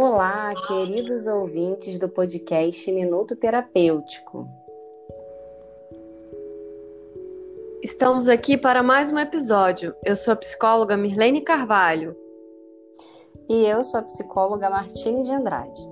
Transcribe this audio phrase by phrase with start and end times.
[0.00, 4.48] Olá, queridos ouvintes do podcast Minuto Terapêutico.
[7.82, 9.92] Estamos aqui para mais um episódio.
[10.04, 12.16] Eu sou a psicóloga Mirlene Carvalho.
[13.48, 15.82] E eu sou a psicóloga Martine de Andrade.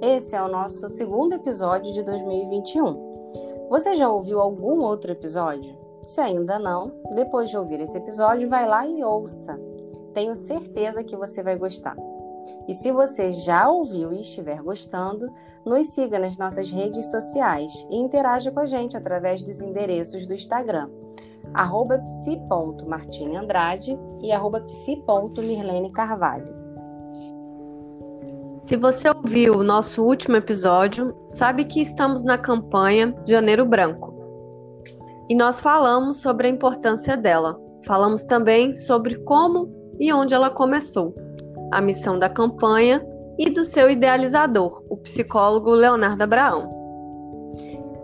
[0.00, 3.68] Esse é o nosso segundo episódio de 2021.
[3.68, 5.76] Você já ouviu algum outro episódio?
[6.04, 9.60] Se ainda não, depois de ouvir esse episódio, vai lá e ouça.
[10.14, 11.94] Tenho certeza que você vai gostar.
[12.68, 15.30] E se você já ouviu e estiver gostando,
[15.64, 20.34] nos siga nas nossas redes sociais e interaja com a gente através dos endereços do
[20.34, 20.90] Instagram,
[21.52, 26.54] arroba psi.martineandrade e arroba psi.mirlene Carvalho.
[28.62, 34.14] Se você ouviu o nosso último episódio, sabe que estamos na campanha Janeiro Branco.
[35.28, 37.60] E nós falamos sobre a importância dela.
[37.84, 39.70] Falamos também sobre como
[40.00, 41.14] e onde ela começou
[41.74, 43.04] a missão da campanha
[43.36, 46.72] e do seu idealizador, o psicólogo Leonardo Abraão.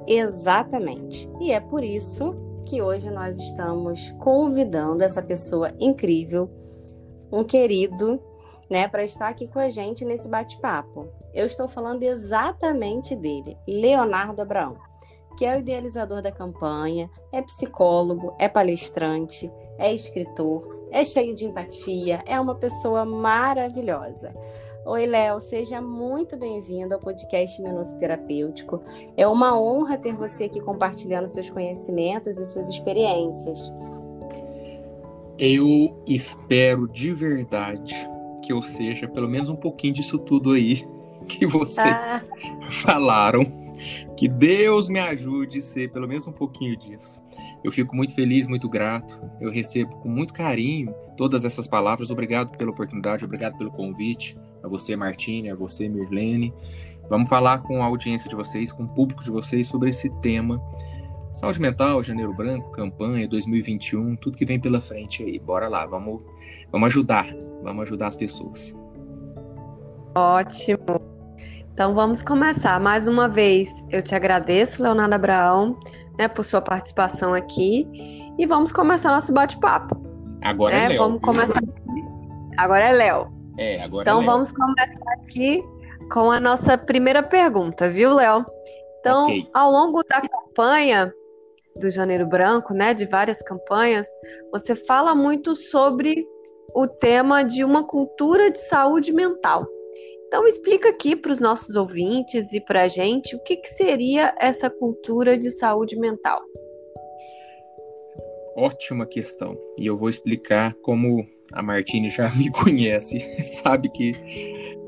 [0.09, 1.31] Exatamente.
[1.41, 2.35] E é por isso
[2.67, 6.51] que hoje nós estamos convidando essa pessoa incrível,
[7.31, 8.21] um querido,
[8.69, 11.09] né, para estar aqui com a gente nesse bate-papo.
[11.33, 14.77] Eu estou falando exatamente dele, Leonardo Abraão,
[15.39, 21.47] que é o idealizador da campanha, é psicólogo, é palestrante, é escritor, é cheio de
[21.47, 24.35] empatia, é uma pessoa maravilhosa.
[24.85, 28.83] Oi, Léo, seja muito bem-vindo ao podcast Minuto Terapêutico.
[29.17, 33.71] É uma honra ter você aqui compartilhando seus conhecimentos e suas experiências.
[35.39, 37.95] Eu espero de verdade
[38.43, 40.87] que eu seja pelo menos um pouquinho disso tudo aí
[41.29, 42.23] que vocês ah.
[42.83, 43.43] falaram.
[44.17, 47.21] Que Deus me ajude a ser pelo menos um pouquinho disso.
[47.65, 49.21] Eu fico muito feliz, muito grato.
[49.41, 52.11] Eu recebo com muito carinho todas essas palavras.
[52.11, 54.37] Obrigado pela oportunidade, obrigado pelo convite.
[54.63, 56.53] A você, Martine, a você, Mirlene.
[57.09, 60.63] Vamos falar com a audiência de vocês, com o público de vocês sobre esse tema.
[61.33, 65.39] Saúde mental, Janeiro Branco, campanha 2021, tudo que vem pela frente aí.
[65.39, 66.23] Bora lá, vamos,
[66.73, 67.27] vamos ajudar,
[67.63, 68.75] vamos ajudar as pessoas.
[70.15, 71.20] Ótimo.
[71.73, 72.79] Então vamos começar.
[72.81, 75.79] Mais uma vez, eu te agradeço, Leonardo Abraão,
[76.19, 77.87] né, por sua participação aqui.
[78.39, 79.97] E vamos começar nosso bate-papo.
[80.43, 80.85] Agora é né?
[80.85, 80.99] é Léo.
[80.99, 81.33] Vamos viu?
[81.33, 81.61] começar.
[82.57, 83.33] Agora é Léo.
[83.59, 85.63] É, agora Então é vamos começar aqui
[86.13, 88.45] com a nossa primeira pergunta, viu, Léo?
[88.99, 89.49] Então, okay.
[89.55, 91.13] ao longo da campanha
[91.77, 94.07] do Janeiro Branco, né, de várias campanhas,
[94.53, 96.27] você fala muito sobre
[96.75, 99.67] o tema de uma cultura de saúde mental.
[100.31, 104.33] Então, explica aqui para os nossos ouvintes e para a gente o que, que seria
[104.41, 106.41] essa cultura de saúde mental.
[108.57, 109.59] Ótima questão.
[109.77, 114.13] E eu vou explicar como a Martine já me conhece, sabe que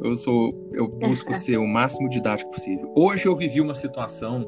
[0.01, 2.93] eu sou, eu busco ser o máximo didático possível.
[2.97, 4.45] Hoje eu vivi uma situação,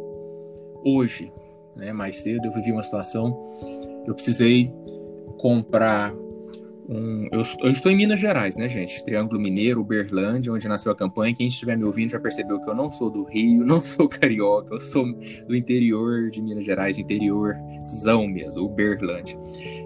[0.84, 1.32] hoje,
[1.74, 3.44] né, mais cedo eu vivi uma situação,
[4.06, 4.72] eu precisei
[5.38, 6.14] comprar
[6.88, 9.02] um, eu, eu, estou em Minas Gerais, né, gente?
[9.04, 11.34] Triângulo Mineiro, Uberlândia, onde nasceu a campanha.
[11.34, 14.74] Quem estiver me ouvindo já percebeu que eu não sou do Rio, não sou carioca,
[14.74, 15.04] eu sou
[15.46, 19.38] do interior de Minas Gerais, interiorzão mesmo, Uberlândia.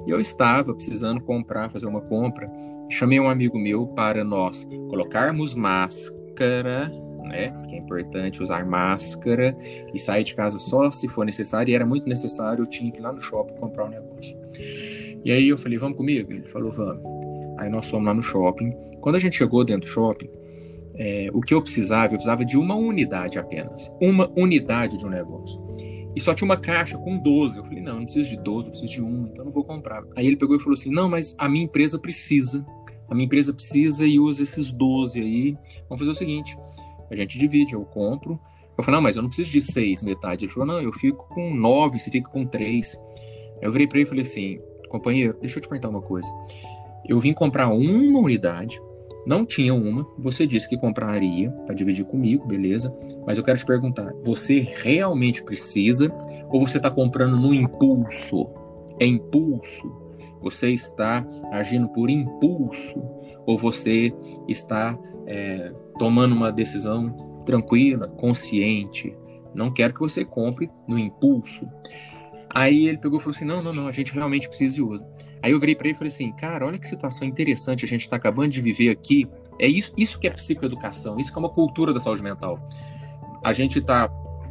[0.06, 2.50] E eu estava precisando comprar, fazer uma compra.
[2.90, 6.90] Chamei um amigo meu para nós colocarmos máscara,
[7.22, 7.50] né?
[7.50, 9.56] Porque é importante usar máscara
[9.94, 11.70] e sair de casa só se for necessário.
[11.70, 14.36] E era muito necessário, eu tinha que ir lá no shopping comprar um negócio.
[15.24, 16.32] E aí eu falei, vamos comigo?
[16.32, 17.02] Ele falou, vamos.
[17.58, 18.72] Aí nós fomos lá no shopping.
[19.00, 20.28] Quando a gente chegou dentro do shopping,
[20.94, 23.90] é, o que eu precisava, eu precisava de uma unidade apenas.
[24.00, 25.62] Uma unidade de um negócio.
[26.14, 27.58] E só tinha uma caixa com 12.
[27.58, 30.02] Eu falei, não, não preciso de 12, eu preciso de uma, então não vou comprar.
[30.16, 32.66] Aí ele pegou e falou assim, não, mas a minha empresa precisa.
[33.08, 35.56] A minha empresa precisa e usa esses 12 aí.
[35.88, 36.56] Vamos fazer o seguinte,
[37.10, 38.38] a gente divide, eu compro.
[38.76, 40.44] Eu falei, não, mas eu não preciso de seis metade.
[40.44, 42.96] Ele falou, não, eu fico com nove, você fica com três.
[43.60, 46.28] Eu virei para ele e falei assim, companheiro, deixa eu te perguntar uma coisa.
[47.06, 48.80] Eu vim comprar uma unidade,
[49.26, 52.94] não tinha uma, você disse que compraria para dividir comigo, beleza?
[53.26, 56.10] Mas eu quero te perguntar, você realmente precisa
[56.48, 58.48] ou você está comprando no impulso?
[58.98, 60.08] É impulso?
[60.40, 63.02] Você está agindo por impulso
[63.46, 64.12] ou você
[64.46, 69.16] está é, tomando uma decisão tranquila, consciente?
[69.54, 71.66] Não quero que você compre no impulso.
[72.58, 75.06] Aí ele pegou e falou assim: não, não, não, a gente realmente precisa e usa.
[75.40, 78.00] Aí eu virei para ele e falei assim: cara, olha que situação interessante a gente
[78.00, 79.28] está acabando de viver aqui.
[79.60, 82.58] É isso, isso que é psicoeducação, isso que é uma cultura da saúde mental.
[83.44, 84.10] A gente está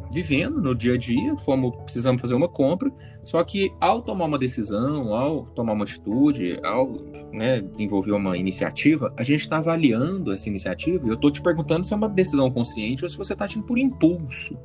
[0.09, 2.89] vivendo no dia a dia, fomos, precisamos fazer uma compra,
[3.25, 6.89] só que ao tomar uma decisão, ao tomar uma atitude, ao
[7.33, 11.85] né, desenvolver uma iniciativa, a gente está avaliando essa iniciativa e eu estou te perguntando
[11.85, 14.57] se é uma decisão consciente ou se você está agindo por impulso.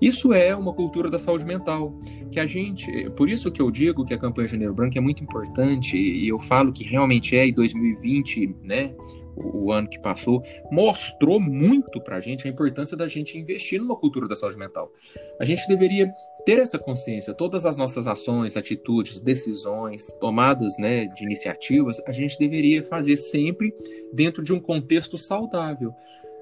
[0.00, 1.94] Isso é uma cultura da saúde mental,
[2.30, 5.22] que a gente, por isso que eu digo que a campanha Janeiro Branco é muito
[5.22, 8.94] importante e eu falo que realmente é em 2020, né,
[9.36, 13.96] o, ano que passou, mostrou muito para a gente a importância da gente investir numa
[13.96, 14.90] cultura da saúde mental.
[15.38, 16.10] A gente deveria
[16.44, 22.38] ter essa consciência, todas as nossas ações, atitudes, decisões, tomadas né, de iniciativas, a gente
[22.38, 23.74] deveria fazer sempre
[24.12, 25.92] dentro de um contexto saudável,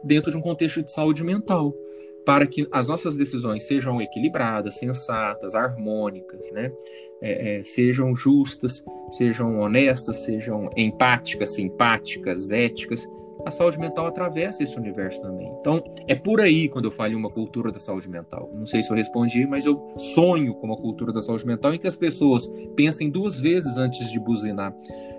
[0.02, 1.74] dentro de um contexto de saúde mental
[2.24, 6.72] para que as nossas decisões sejam equilibradas, sensatas, harmônicas, né?
[7.20, 13.06] É, é, sejam justas, sejam honestas, sejam empáticas, simpáticas, éticas.
[13.44, 15.52] A saúde mental atravessa esse universo também.
[15.60, 18.50] Então, é por aí quando eu falo em uma cultura da saúde mental.
[18.54, 21.78] Não sei se eu respondi, mas eu sonho com uma cultura da saúde mental em
[21.78, 24.74] que as pessoas pensem duas vezes antes de buzinar.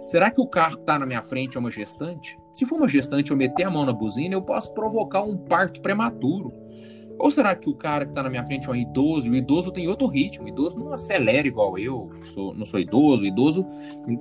[0.07, 2.35] Será que o carro que está na minha frente é uma gestante?
[2.51, 5.79] Se for uma gestante, eu meter a mão na buzina, eu posso provocar um parto
[5.81, 6.64] prematuro.
[7.17, 9.35] Ou será que o cara que está na minha frente é um idoso e o
[9.35, 10.45] idoso tem outro ritmo?
[10.45, 13.23] O idoso não acelera igual eu, sou, não sou idoso.
[13.23, 13.65] O idoso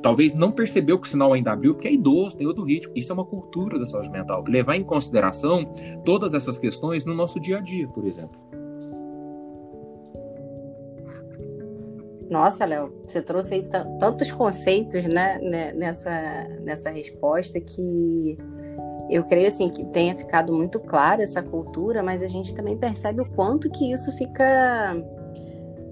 [0.02, 2.92] talvez não percebeu que o sinal ainda abriu porque é idoso, tem outro ritmo.
[2.94, 4.44] Isso é uma cultura da saúde mental.
[4.46, 5.72] Levar em consideração
[6.04, 8.40] todas essas questões no nosso dia a dia, por exemplo.
[12.30, 13.68] Nossa, Léo, você trouxe aí
[14.00, 15.38] tantos conceitos né,
[15.74, 18.38] nessa, nessa resposta que
[19.10, 23.20] eu creio assim que tenha ficado muito claro essa cultura, mas a gente também percebe
[23.20, 24.96] o quanto que isso fica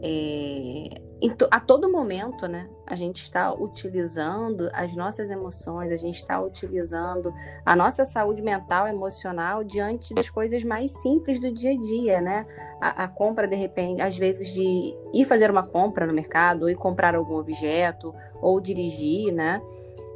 [0.03, 1.03] é,
[1.50, 2.69] a todo momento, né?
[2.87, 7.32] A gente está utilizando as nossas emoções, a gente está utilizando
[7.64, 12.47] a nossa saúde mental, emocional diante das coisas mais simples do dia a dia, né?
[12.81, 16.70] A, a compra, de repente, às vezes de ir fazer uma compra no mercado, ou
[16.70, 19.62] ir comprar algum objeto, ou dirigir, né?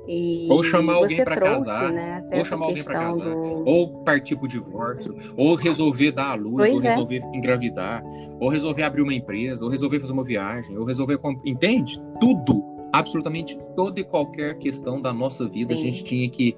[0.08, 3.68] E ou chamar alguém para casar, né, ou chamar alguém para casar, do...
[3.68, 6.88] ou partir para o divórcio, ou resolver dar a luz, pois ou é.
[6.90, 8.04] resolver engravidar,
[8.38, 11.18] ou resolver abrir uma empresa, ou resolver fazer uma viagem, ou resolver.
[11.44, 12.00] Entende?
[12.20, 12.62] Tudo,
[12.92, 15.80] absolutamente toda e qualquer questão da nossa vida, Sim.
[15.80, 16.56] a gente tinha que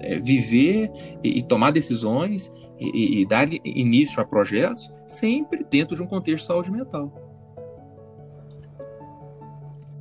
[0.00, 0.90] é, viver
[1.22, 6.42] e, e, tomar decisões e, e dar início a projetos sempre dentro de um contexto
[6.42, 7.12] de saúde mental.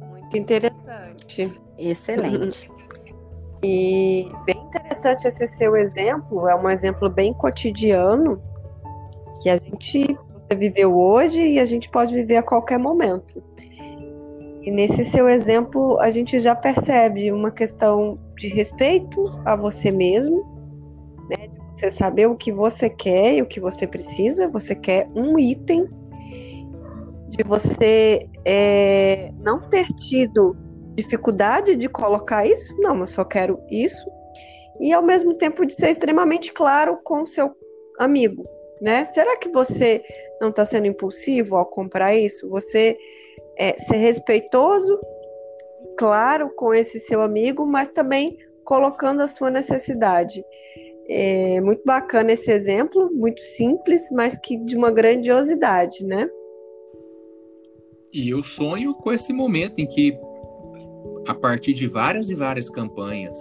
[0.10, 0.82] Muito interessante.
[1.78, 2.70] Excelente.
[3.64, 8.42] E bem interessante esse seu exemplo, é um exemplo bem cotidiano
[9.40, 10.18] que a gente
[10.52, 13.42] você viveu hoje e a gente pode viver a qualquer momento.
[14.64, 20.44] E nesse seu exemplo, a gente já percebe uma questão de respeito a você mesmo,
[21.30, 21.48] né?
[21.48, 24.48] De você saber o que você quer e o que você precisa.
[24.50, 25.88] Você quer um item,
[27.30, 30.56] de você é, não ter tido
[30.94, 34.10] dificuldade de colocar isso, não, eu só quero isso,
[34.80, 37.52] e ao mesmo tempo de ser extremamente claro com o seu
[38.00, 38.44] amigo,
[38.82, 39.06] né?
[39.06, 40.04] Será que você
[40.42, 42.50] não está sendo impulsivo ao comprar isso?
[42.50, 42.98] Você
[43.58, 45.00] é, ser respeitoso,
[45.98, 50.44] claro com esse seu amigo, mas também colocando a sua necessidade.
[51.08, 56.30] É muito bacana esse exemplo, muito simples, mas que de uma grandiosidade, né?
[58.14, 60.18] E eu sonho com esse momento em que
[61.28, 63.38] a partir de várias e várias campanhas,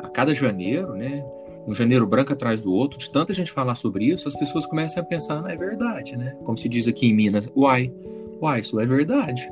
[0.00, 1.24] a cada janeiro, né?
[1.66, 5.02] Um janeiro branco atrás do outro, de tanta gente falar sobre isso, as pessoas começam
[5.02, 6.36] a pensar, não é verdade, né?
[6.44, 7.92] Como se diz aqui em Minas, uai,
[8.40, 9.48] uai, isso é verdade.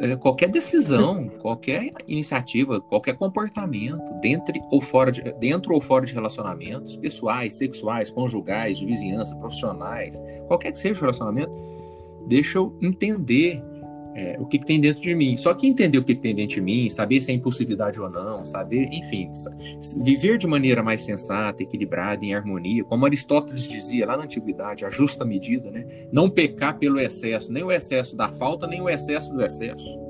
[0.00, 6.12] É, qualquer decisão, qualquer iniciativa, qualquer comportamento, dentro ou fora de, dentro ou fora de
[6.12, 11.52] relacionamentos pessoais, sexuais, conjugais, de vizinhança, profissionais, qualquer que seja o relacionamento,
[12.26, 13.62] deixa eu entender
[14.18, 15.36] é, o que, que, tem dentro de mim.
[15.36, 18.10] Só que entender o que, que, tem dentro de mim, saber se é impulsividade ou
[18.10, 19.30] não, saber, enfim,
[20.02, 24.90] viver de maneira mais sensata, equilibrada, em harmonia, como Aristóteles dizia lá na antiguidade, a
[24.90, 25.86] justa medida, né?
[26.10, 30.07] Não pecar pelo excesso, nem o excesso da falta, nem o excesso do excesso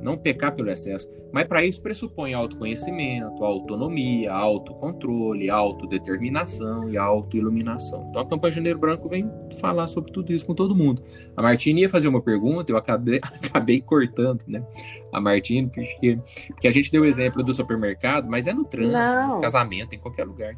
[0.00, 1.08] não pecar pelo excesso.
[1.32, 8.06] Mas para isso pressupõe autoconhecimento, autonomia, autocontrole, autodeterminação e autoiluminação.
[8.10, 11.02] Então a campanha Janeiro Branco vem falar sobre tudo isso com todo mundo.
[11.36, 14.64] A Martina ia fazer uma pergunta, eu acabei, acabei cortando, né?
[15.12, 19.34] A Martina, porque, porque a gente deu o exemplo do supermercado, mas é no trânsito,
[19.34, 20.56] no casamento, em qualquer lugar.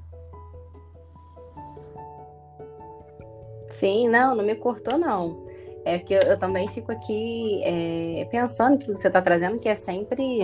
[3.70, 5.45] Sim, não, não me cortou, não.
[5.86, 9.68] É que eu, eu também fico aqui é, pensando tudo que você está trazendo, que
[9.68, 10.42] é sempre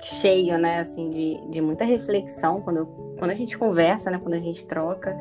[0.00, 2.86] cheio, né, assim, de, de muita reflexão quando,
[3.18, 5.16] quando a gente conversa, né, quando a gente troca.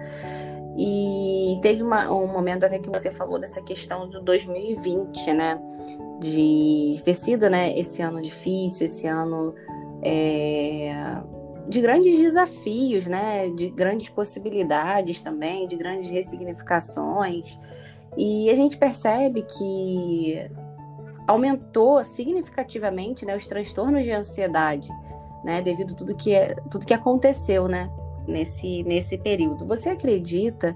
[0.77, 5.59] E teve uma, um momento até que você falou dessa questão do 2020, né?
[6.19, 9.53] De ter sido né, esse ano difícil, esse ano
[10.01, 11.21] é,
[11.67, 13.49] de grandes desafios, né?
[13.51, 17.59] De grandes possibilidades também, de grandes ressignificações.
[18.17, 20.49] E a gente percebe que
[21.27, 24.89] aumentou significativamente né, os transtornos de ansiedade,
[25.43, 25.61] né?
[25.61, 26.33] Devido a tudo que,
[26.69, 27.89] tudo que aconteceu, né?
[28.27, 29.65] nesse, nesse período.
[29.65, 30.75] Você acredita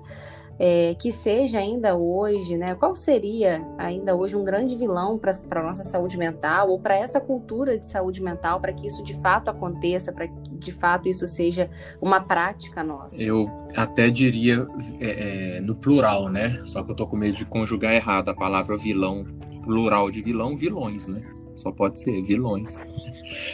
[0.59, 2.75] é, que seja ainda hoje, né?
[2.75, 7.19] Qual seria ainda hoje um grande vilão para a nossa saúde mental ou para essa
[7.19, 11.27] cultura de saúde mental, para que isso de fato aconteça, para que de fato isso
[11.27, 11.69] seja
[12.01, 13.15] uma prática nossa?
[13.21, 14.67] Eu até diria
[14.99, 16.59] é, é, no plural, né?
[16.65, 19.25] Só que eu tô com medo de conjugar errado a palavra vilão,
[19.63, 21.21] plural de vilão, vilões, né?
[21.57, 22.79] Só pode ser vilões.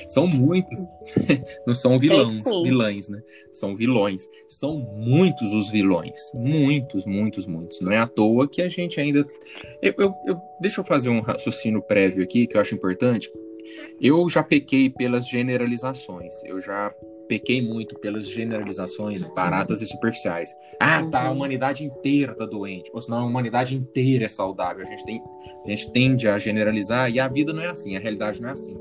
[0.08, 0.86] São muitos.
[1.66, 3.22] Não são vilões, vilãs, né?
[3.52, 4.28] São vilões.
[4.48, 6.20] São muitos os vilões.
[6.34, 7.80] Muitos, muitos, muitos.
[7.80, 9.26] Não é à toa que a gente ainda.
[9.82, 10.42] Eu, eu, eu...
[10.62, 13.32] Deixa eu fazer um raciocínio prévio aqui que eu acho importante.
[14.00, 16.36] Eu já pequei pelas generalizações.
[16.44, 16.94] Eu já
[17.28, 20.56] pequei muito pelas generalizações baratas e superficiais.
[20.80, 21.38] Ah, tá, a uhum.
[21.38, 24.84] humanidade inteira tá doente, ou senão a humanidade inteira é saudável.
[24.84, 25.24] A gente, tem,
[25.66, 28.52] a gente tende a generalizar e a vida não é assim, a realidade não é
[28.54, 28.76] assim.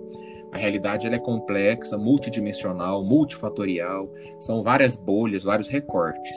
[0.53, 6.37] A realidade ela é complexa, multidimensional, multifatorial, são várias bolhas, vários recortes.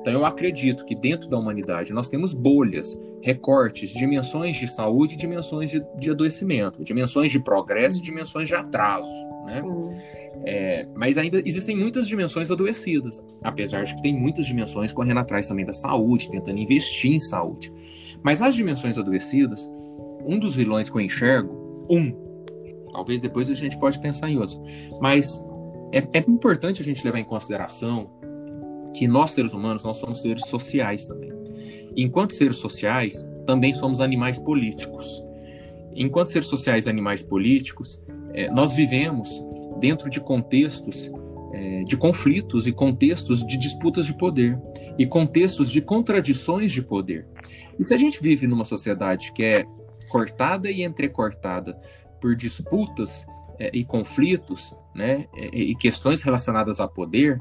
[0.00, 5.16] Então eu acredito que dentro da humanidade nós temos bolhas, recortes, dimensões de saúde e
[5.16, 9.10] dimensões de, de adoecimento, dimensões de progresso e dimensões de atraso.
[9.44, 9.62] Né?
[10.44, 15.48] É, mas ainda existem muitas dimensões adoecidas, apesar de que tem muitas dimensões correndo atrás
[15.48, 17.72] também da saúde, tentando investir em saúde.
[18.22, 19.68] Mas as dimensões adoecidas,
[20.24, 22.25] um dos vilões que eu enxergo, um,
[22.96, 24.58] talvez depois a gente pode pensar em outros,
[25.02, 25.46] mas
[25.92, 28.10] é, é importante a gente levar em consideração
[28.94, 31.30] que nós seres humanos nós somos seres sociais também.
[31.94, 35.22] Enquanto seres sociais, também somos animais políticos.
[35.92, 39.28] Enquanto seres sociais e animais políticos, é, nós vivemos
[39.78, 41.10] dentro de contextos
[41.52, 44.58] é, de conflitos e contextos de disputas de poder
[44.98, 47.26] e contextos de contradições de poder.
[47.78, 49.66] E se a gente vive numa sociedade que é
[50.08, 51.78] cortada e entrecortada
[52.20, 53.26] por disputas
[53.58, 57.40] é, e conflitos, né, e, e questões relacionadas a poder,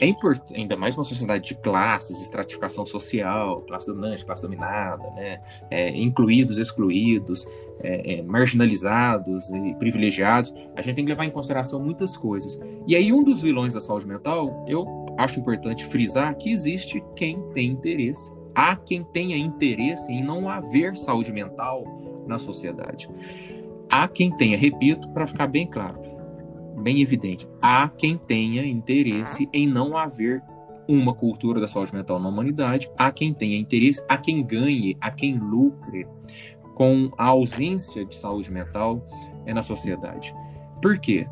[0.00, 5.40] é importante, ainda mais uma sociedade de classes, estratificação social, classe dominante, classe dominada, né?
[5.70, 7.46] É, incluídos, excluídos,
[7.80, 12.58] é, é, marginalizados e privilegiados, a gente tem que levar em consideração muitas coisas.
[12.86, 14.86] E aí, um dos vilões da saúde mental, eu
[15.18, 18.32] acho importante frisar que existe quem tem interesse.
[18.54, 21.84] Há quem tenha interesse em não haver saúde mental
[22.26, 23.08] na sociedade.
[23.92, 26.00] Há quem tenha, repito, para ficar bem claro,
[26.82, 30.42] bem evidente, há quem tenha interesse em não haver
[30.88, 35.10] uma cultura da saúde mental na humanidade, há quem tenha interesse, há quem ganhe, há
[35.10, 36.08] quem lucre
[36.74, 39.04] com a ausência de saúde mental
[39.46, 40.34] na sociedade.
[40.80, 41.28] Por quê?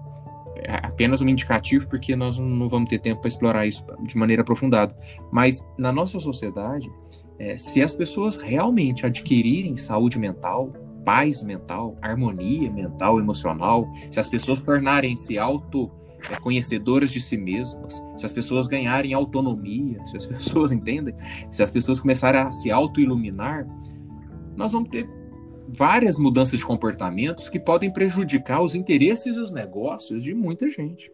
[0.59, 4.43] É apenas um indicativo, porque nós não vamos ter tempo para explorar isso de maneira
[4.43, 4.95] aprofundada.
[5.33, 6.93] Mas na nossa sociedade,
[7.39, 10.71] é, se as pessoas realmente adquirirem saúde mental,
[11.05, 15.91] paz mental, harmonia mental, emocional, se as pessoas tornarem-se auto
[16.31, 21.15] é, conhecedoras de si mesmas, se as pessoas ganharem autonomia, se as pessoas entendem,
[21.51, 23.67] se as pessoas começarem a se auto-iluminar,
[24.57, 25.09] nós vamos ter
[25.69, 31.11] várias mudanças de comportamentos que podem prejudicar os interesses e os negócios de muita gente.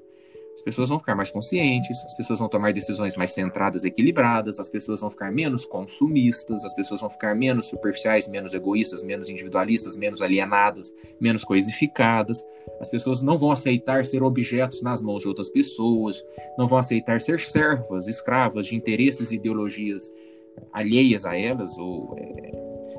[0.57, 4.71] As pessoas vão ficar mais conscientes, as pessoas vão tomar decisões mais centradas equilibradas, as
[4.71, 9.99] pessoas vão ficar menos consumistas, as pessoas vão ficar menos superficiais, menos egoístas, menos individualistas,
[9.99, 12.43] menos alienadas, menos coisificadas.
[12.81, 16.25] As pessoas não vão aceitar ser objetos nas mãos de outras pessoas,
[16.57, 20.11] não vão aceitar ser servas, escravas de interesses e ideologias
[20.73, 22.51] alheias a elas ou é,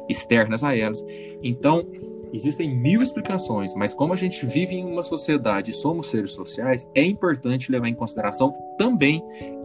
[0.08, 1.04] externas a elas.
[1.42, 1.90] Então,
[2.34, 6.88] existem mil explicações, mas como a gente vive em uma sociedade e somos seres sociais,
[6.96, 9.24] é importante levar em consideração também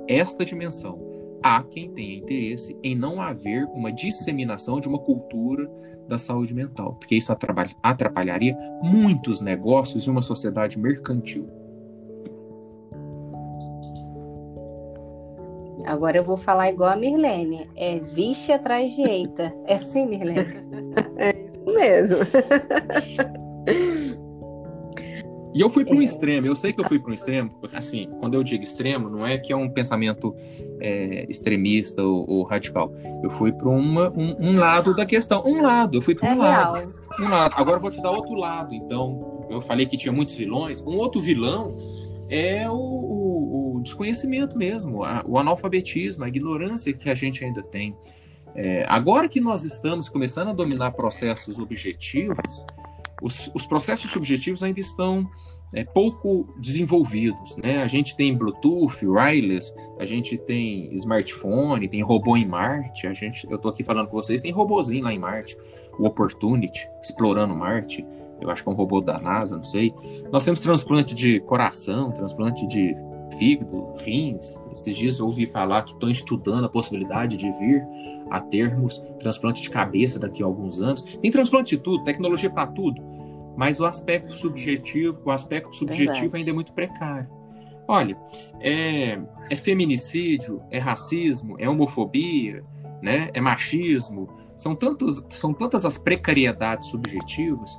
[0.09, 0.99] esta dimensão.
[1.43, 5.69] Há quem tenha interesse em não haver uma disseminação de uma cultura
[6.07, 7.35] da saúde mental, porque isso
[7.83, 11.49] atrapalharia muitos negócios de uma sociedade mercantil.
[15.85, 17.67] Agora eu vou falar igual a Mirlene.
[17.77, 19.53] É vixe atrás de eita.
[19.67, 20.63] É assim, Mirlene?
[21.79, 22.19] é mesmo.
[25.55, 26.05] E eu fui para um é.
[26.05, 29.27] extremo, eu sei que eu fui para um extremo, assim, quando eu digo extremo, não
[29.27, 30.35] é que é um pensamento
[30.81, 32.91] é, extremista ou, ou, radical.
[33.23, 33.99] Eu fui para um,
[34.41, 36.95] um, lado da questão, um lado, eu fui para um é lado.
[37.21, 37.55] Um lado.
[37.57, 38.75] Agora eu vou te dar outro lado.
[38.75, 40.81] Então, eu falei que tinha muitos vilões.
[40.81, 41.77] Um outro vilão
[42.31, 47.95] é o, o desconhecimento mesmo, a, o analfabetismo, a ignorância que a gente ainda tem.
[48.55, 52.67] É, agora que nós estamos começando a dominar processos objetivos,
[53.23, 55.29] os, os processos subjetivos ainda estão
[55.73, 57.57] é, pouco desenvolvidos.
[57.57, 57.83] Né?
[57.83, 63.07] A gente tem Bluetooth, wireless, a gente tem smartphone, tem robô em Marte.
[63.07, 65.57] A gente, eu estou aqui falando com vocês, tem robôzinho lá em Marte,
[65.99, 68.05] o Opportunity, explorando Marte.
[68.41, 69.95] Eu acho que é um robô da NASA, não sei.
[70.33, 72.95] Nós temos transplante de coração, transplante de
[73.39, 74.57] fígado, rins.
[74.73, 77.83] Esses dias eu ouvi falar que estão estudando a possibilidade de vir
[78.31, 81.03] a termos transplante de cabeça daqui a alguns anos.
[81.03, 83.03] Tem transplante de tudo, tecnologia para tudo.
[83.57, 86.37] Mas o aspecto subjetivo, o aspecto subjetivo Verdade.
[86.37, 87.29] ainda é muito precário.
[87.87, 88.17] Olha,
[88.61, 89.21] é,
[89.51, 92.65] é feminicídio, é racismo, é homofobia,
[93.03, 93.31] né?
[93.35, 94.29] é machismo.
[94.57, 97.77] São, tantos, são tantas as precariedades subjetivas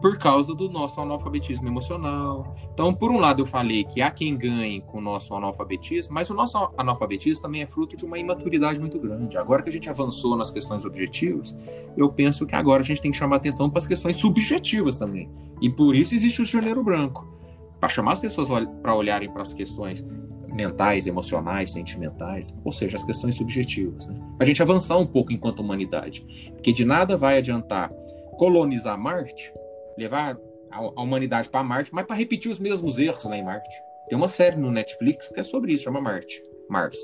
[0.00, 2.54] por causa do nosso analfabetismo emocional.
[2.72, 6.30] Então, por um lado, eu falei que há quem ganhe com o nosso analfabetismo, mas
[6.30, 9.36] o nosso analfabetismo também é fruto de uma imaturidade muito grande.
[9.36, 11.56] Agora que a gente avançou nas questões objetivas,
[11.96, 15.30] eu penso que agora a gente tem que chamar atenção para as questões subjetivas também.
[15.60, 17.26] E por isso existe o janeiro branco
[17.80, 18.48] para chamar as pessoas
[18.82, 20.04] para olharem para as questões
[20.48, 24.14] mentais, emocionais, sentimentais, ou seja, as questões subjetivas, né?
[24.36, 27.92] Para a gente avançar um pouco enquanto humanidade, porque de nada vai adiantar
[28.36, 29.52] colonizar Marte
[29.98, 30.38] levar
[30.70, 33.74] a, humanidade para Marte, mas para repetir os mesmos erros lá em Marte.
[34.08, 36.98] Tem uma série no Netflix que é sobre isso, chama Marte, Mars.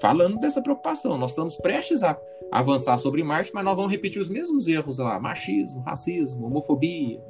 [0.00, 2.18] Falando dessa preocupação, nós estamos prestes a
[2.50, 7.20] avançar sobre Marte, mas nós vamos repetir os mesmos erros lá: machismo, racismo, homofobia,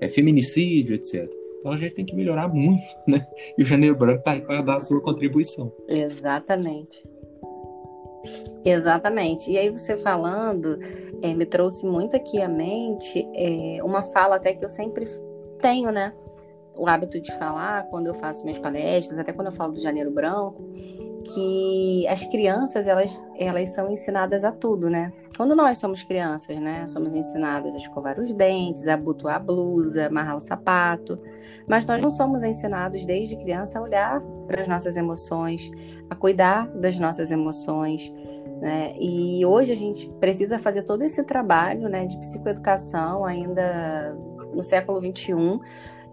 [0.00, 1.28] é, feminicídio, etc.
[1.58, 3.26] Então a gente tem que melhorar muito, né?
[3.58, 5.72] E o Janeiro Branco está aí para dar a sua contribuição.
[5.88, 7.02] Exatamente.
[8.64, 9.50] Exatamente.
[9.50, 10.78] E aí você falando,
[11.22, 15.06] é, me trouxe muito aqui à mente é, uma fala até que eu sempre
[15.58, 16.12] tenho, né?
[16.76, 20.10] O hábito de falar quando eu faço minhas palestras, até quando eu falo do Janeiro
[20.10, 20.62] Branco,
[21.24, 25.12] que as crianças elas, elas são ensinadas a tudo, né?
[25.36, 30.06] Quando nós somos crianças, né, somos ensinadas a escovar os dentes, a abotoar a blusa,
[30.06, 31.18] amarrar o sapato,
[31.66, 35.68] mas nós não somos ensinados desde criança a olhar para as nossas emoções,
[36.08, 38.14] a cuidar das nossas emoções,
[38.60, 38.94] né?
[39.00, 44.16] E hoje a gente precisa fazer todo esse trabalho, né, de psicoeducação ainda
[44.54, 45.58] no século 21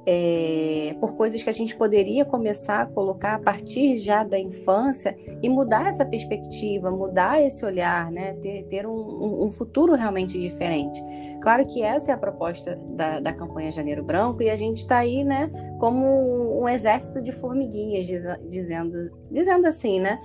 [0.06, 5.16] é, por coisas que a gente poderia começar a colocar a partir já da infância
[5.42, 8.34] e mudar essa perspectiva, mudar esse olhar, né?
[8.34, 11.02] ter, ter um, um, futuro realmente diferente.
[11.42, 14.98] Claro que essa é a proposta da, da campanha Janeiro Branco e a gente está
[14.98, 18.08] aí né, como um exército de formiguinhas,
[18.50, 18.98] dizendo,
[19.30, 20.20] dizendo assim, né?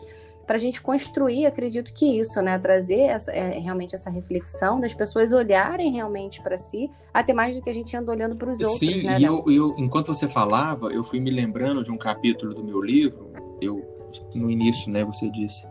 [0.47, 2.59] Para a gente construir, acredito que isso, né?
[2.59, 7.61] Trazer essa, é, realmente essa reflexão das pessoas olharem realmente para si, até mais do
[7.61, 8.79] que a gente anda olhando para os outros.
[8.79, 12.55] Sim, né, e eu, eu, enquanto você falava, eu fui me lembrando de um capítulo
[12.55, 13.33] do meu livro.
[13.61, 13.85] Eu,
[14.35, 15.67] no início, né, você disse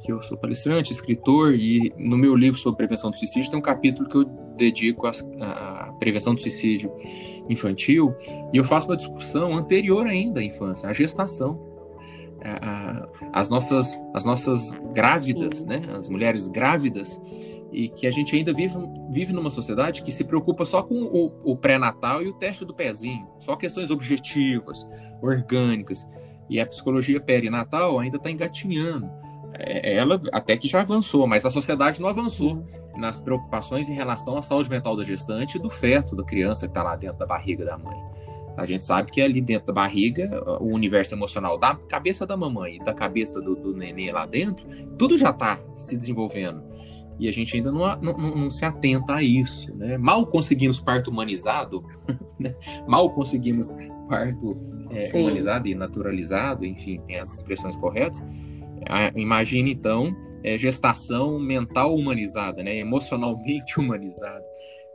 [0.00, 3.62] que eu sou palestrante, escritor, e no meu livro sobre prevenção do suicídio tem um
[3.62, 4.24] capítulo que eu
[4.56, 6.92] dedico à prevenção do suicídio
[7.48, 8.14] infantil,
[8.52, 11.65] e eu faço uma discussão anterior ainda à infância, à gestação
[13.32, 15.66] as nossas as nossas grávidas, Sim.
[15.66, 15.82] né?
[15.90, 17.20] As mulheres grávidas
[17.72, 18.74] e que a gente ainda vive,
[19.12, 22.74] vive numa sociedade que se preocupa só com o, o pré-natal e o teste do
[22.74, 24.88] pezinho, só questões objetivas,
[25.20, 26.08] orgânicas.
[26.48, 29.10] E a psicologia perinatal ainda está engatinhando.
[29.58, 32.64] É, ela até que já avançou, mas a sociedade não avançou
[32.96, 36.70] nas preocupações em relação à saúde mental da gestante e do feto, da criança que
[36.70, 37.96] está lá dentro da barriga da mãe.
[38.56, 42.76] A gente sabe que ali dentro da barriga, o universo emocional da cabeça da mamãe
[42.76, 44.66] e da cabeça do, do nenê lá dentro,
[44.96, 46.62] tudo já está se desenvolvendo.
[47.18, 49.74] E a gente ainda não, não, não, se atenta a isso.
[49.74, 49.96] Né?
[49.96, 51.84] Mal conseguimos parto humanizado,
[52.38, 52.54] né?
[52.86, 53.74] mal conseguimos
[54.08, 54.54] parto
[54.90, 58.24] é, humanizado e naturalizado, enfim, tem as expressões corretas.
[59.16, 60.14] Imagine então
[60.44, 62.76] é, gestação mental humanizada, né?
[62.76, 64.44] emocionalmente humanizada.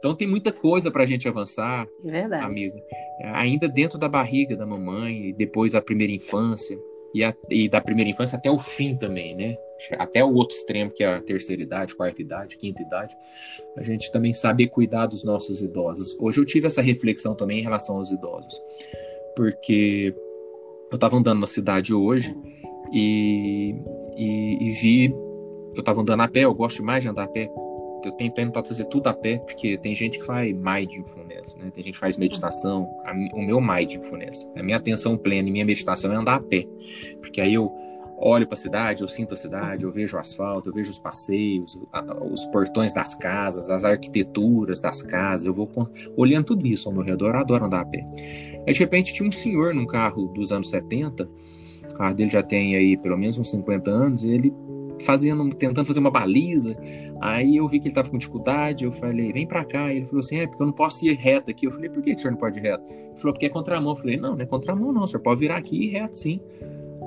[0.01, 2.43] Então tem muita coisa para a gente avançar, Verdade.
[2.43, 2.83] amiga.
[3.35, 6.75] Ainda dentro da barriga da mamãe, e depois da primeira infância,
[7.13, 9.55] e, a, e, da primeira infância até o fim também, né?
[9.99, 13.15] Até o outro extremo, que é a terceira idade, quarta idade, quinta idade.
[13.77, 16.17] A gente também sabe cuidar dos nossos idosos.
[16.19, 18.59] Hoje eu tive essa reflexão também em relação aos idosos.
[19.35, 20.15] Porque
[20.91, 22.35] eu estava andando na cidade hoje
[22.91, 23.75] e,
[24.17, 25.13] e, e vi.
[25.75, 27.49] Eu estava andando a pé, eu gosto mais de andar a pé
[28.07, 31.71] eu tenho tentado fazer tudo a pé, porque tem gente que faz mindfulness, né?
[31.73, 32.89] Tem gente que faz meditação.
[33.05, 36.65] A, o meu mindfulness, a minha atenção plena e minha meditação é andar a pé.
[37.19, 37.71] Porque aí eu
[38.17, 40.99] olho para a cidade, eu sinto a cidade, eu vejo o asfalto, eu vejo os
[40.99, 41.79] passeios,
[42.31, 45.69] os portões das casas, as arquiteturas das casas, eu vou
[46.15, 48.05] olhando tudo isso ao meu redor, eu adoro andar a pé.
[48.67, 51.27] Aí, de repente tinha um senhor num carro dos anos 70
[51.91, 54.53] o carro dele já tem aí pelo menos uns 50 anos, e ele
[55.01, 56.75] fazendo, tentando fazer uma baliza.
[57.19, 59.93] Aí eu vi que ele tava com dificuldade, eu falei, vem pra cá.
[59.93, 61.67] Ele falou assim, é porque eu não posso ir reto aqui.
[61.67, 62.83] Eu falei, por que, o senhor não pode ir reto?
[62.89, 63.93] Ele falou, porque é contramão.
[63.93, 66.17] Eu falei, não, não é contramão não, o senhor pode virar aqui e ir reto
[66.17, 66.39] sim.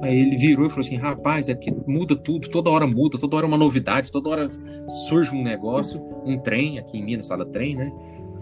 [0.02, 3.36] Aí ele virou e falou assim, rapaz, é porque muda tudo, toda hora muda, toda
[3.36, 4.50] hora é uma novidade, toda hora
[5.08, 7.92] surge um negócio, um trem, aqui em Minas fala trem, né?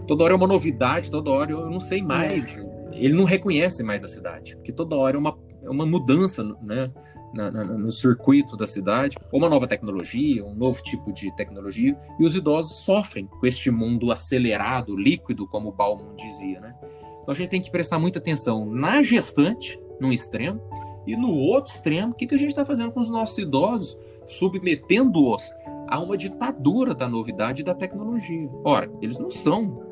[0.07, 2.59] Toda hora é uma novidade, toda hora eu não sei mais.
[2.91, 6.91] Ele não reconhece mais a cidade, porque toda hora é uma, é uma mudança, né?
[7.33, 12.23] Na, na, no circuito da cidade, uma nova tecnologia, um novo tipo de tecnologia, e
[12.23, 16.75] os idosos sofrem com este mundo acelerado, líquido, como o Bauman dizia, né?
[17.21, 20.61] Então a gente tem que prestar muita atenção na gestante, num extremo,
[21.05, 23.97] e no outro extremo, o que, que a gente está fazendo com os nossos idosos,
[24.27, 25.51] submetendo-os
[25.87, 28.49] a uma ditadura da novidade e da tecnologia.
[28.63, 29.83] Ora, eles não são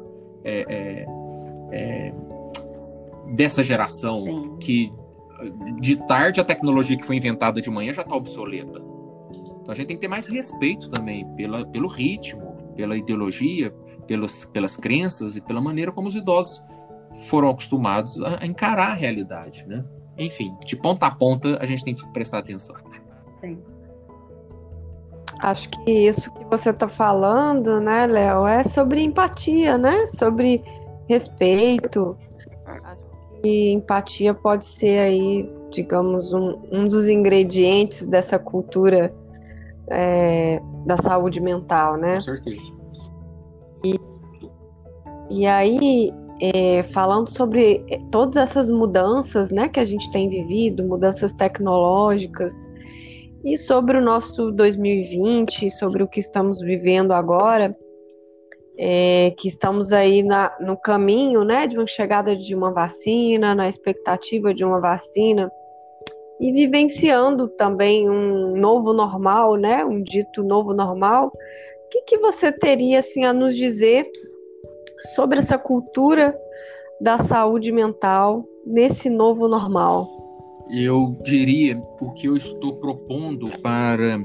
[0.43, 1.05] é, é,
[1.71, 2.13] é,
[3.35, 4.57] dessa geração Sim.
[4.59, 4.93] que
[5.79, 8.79] de tarde a tecnologia que foi inventada de manhã já está obsoleta.
[9.61, 13.71] Então a gente tem que ter mais respeito também pela, pelo ritmo, pela ideologia,
[14.07, 16.61] pelos, pelas crenças e pela maneira como os idosos
[17.27, 19.85] foram acostumados a, encarar a realidade, né?
[20.17, 22.75] Enfim, de ponta a ponta a gente tem que prestar atenção.
[23.39, 23.59] Sim.
[25.39, 30.05] Acho que isso que você está falando, né, Léo, é sobre empatia, né?
[30.07, 30.61] Sobre
[31.09, 32.15] respeito,
[33.41, 39.13] que empatia pode ser aí, digamos, um, um dos ingredientes dessa cultura
[39.87, 42.15] é, da saúde mental, né?
[42.15, 42.71] Com certeza.
[43.83, 43.99] E,
[45.29, 50.83] e aí, é, falando sobre é, todas essas mudanças, né, que a gente tem vivido,
[50.83, 52.53] mudanças tecnológicas,
[53.43, 57.75] e sobre o nosso 2020, sobre o que estamos vivendo agora,
[58.83, 63.67] é, que estamos aí na, no caminho né, de uma chegada de uma vacina, na
[63.67, 65.51] expectativa de uma vacina,
[66.39, 71.27] e vivenciando também um novo normal, né, um dito novo normal.
[71.27, 74.09] O que, que você teria assim, a nos dizer
[75.13, 76.35] sobre essa cultura
[76.99, 80.09] da saúde mental nesse novo normal?
[80.73, 84.17] Eu diria o que eu estou propondo para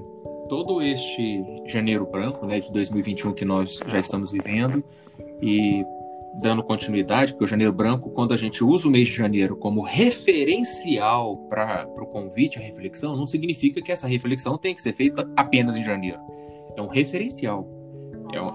[0.46, 4.82] todo este janeiro branco, né, de 2021 que nós já estamos vivendo
[5.42, 5.84] e
[6.40, 9.80] dando continuidade, porque o janeiro branco, quando a gente usa o mês de janeiro como
[9.80, 15.28] referencial para o convite à reflexão, não significa que essa reflexão tem que ser feita
[15.36, 16.18] apenas em janeiro.
[16.76, 17.66] É um referencial.
[18.32, 18.48] É um,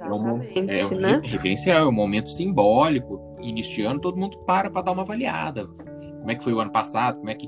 [0.00, 1.20] é um, é um né?
[1.22, 3.20] referencial, é um momento simbólico.
[3.40, 5.66] Iniciando, todo mundo para para dar uma avaliada.
[5.66, 7.18] Como é que foi o ano passado?
[7.18, 7.46] Como é que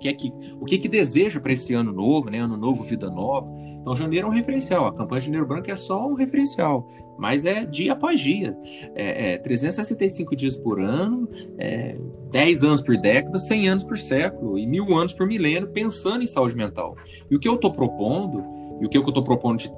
[0.00, 2.38] que é que, o que, que deseja para esse ano novo, né?
[2.38, 3.46] Ano novo, vida nova.
[3.80, 4.86] Então, janeiro é um referencial.
[4.86, 8.56] A campanha de Janeiro Branco é só um referencial, mas é dia após dia.
[8.94, 11.96] É, é 365 dias por ano, é
[12.30, 16.26] 10 anos por década, 100 anos por século e mil anos por milênio, pensando em
[16.26, 16.96] saúde mental.
[17.30, 18.42] E o que eu estou propondo,
[18.80, 19.70] e o que eu estou propondo de,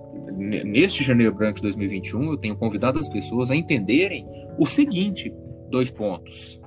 [0.65, 4.25] neste Janeiro Branco de 2021, eu tenho convidado as pessoas a entenderem
[4.57, 5.35] o seguinte:
[5.69, 6.61] dois pontos.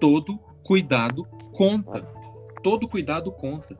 [0.00, 2.04] Todo cuidado conta
[2.64, 3.78] todo cuidado conta.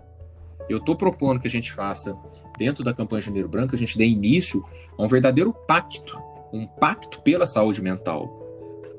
[0.69, 2.17] Eu estou propondo que a gente faça,
[2.59, 4.63] dentro da campanha de Janeiro Branco, a gente dê início
[4.97, 6.17] a um verdadeiro pacto,
[6.53, 8.29] um pacto pela saúde mental.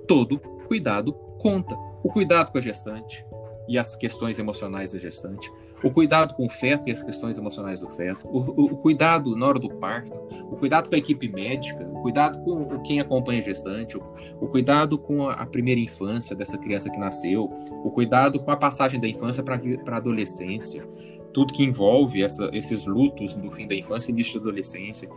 [0.08, 1.76] Todo cuidado conta.
[2.04, 3.26] O cuidado com a gestante,
[3.68, 5.52] e as questões emocionais da gestante,
[5.84, 9.36] o cuidado com o feto e as questões emocionais do feto, o, o, o, cuidado
[9.36, 10.14] na hora do parto,
[10.50, 14.04] o cuidado com a equipe médica, o cuidado com quem acompanha a gestante, o,
[14.40, 17.46] o cuidado com a, a, primeira infância dessa criança que nasceu,
[17.84, 20.88] o cuidado com a passagem da infância para a adolescência,
[21.34, 25.10] tudo que envolve essa, esses lutos do fim da infância e início da adolescência.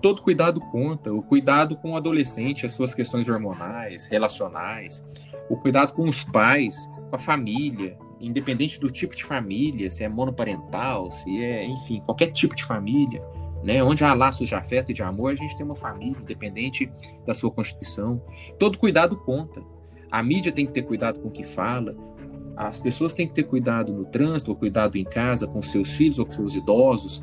[0.00, 5.06] Todo cuidado conta, o cuidado com o adolescente, as suas questões hormonais, relacionais,
[5.48, 6.74] o cuidado com os pais,
[7.12, 12.28] com a família, independente do tipo de família, se é monoparental, se é, enfim, qualquer
[12.28, 13.22] tipo de família,
[13.62, 13.84] né?
[13.84, 16.90] Onde há laços de afeto e de amor, a gente tem uma família, independente
[17.26, 18.22] da sua constituição.
[18.58, 19.62] Todo cuidado conta.
[20.10, 21.94] A mídia tem que ter cuidado com o que fala,
[22.56, 26.18] as pessoas têm que ter cuidado no trânsito, ou cuidado em casa com seus filhos
[26.18, 27.22] ou com seus idosos.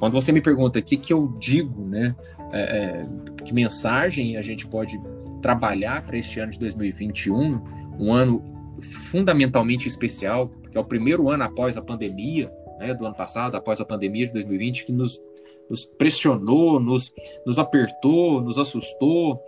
[0.00, 2.16] Quando você me pergunta o que, que eu digo, né?
[2.52, 3.06] É, é,
[3.44, 5.00] que mensagem a gente pode
[5.40, 7.62] trabalhar para este ano de 2021,
[7.96, 13.14] um ano fundamentalmente especial, porque é o primeiro ano após a pandemia, né, do ano
[13.14, 15.20] passado, após a pandemia de 2020, que nos,
[15.68, 17.12] nos pressionou, nos,
[17.46, 19.40] nos apertou, nos assustou,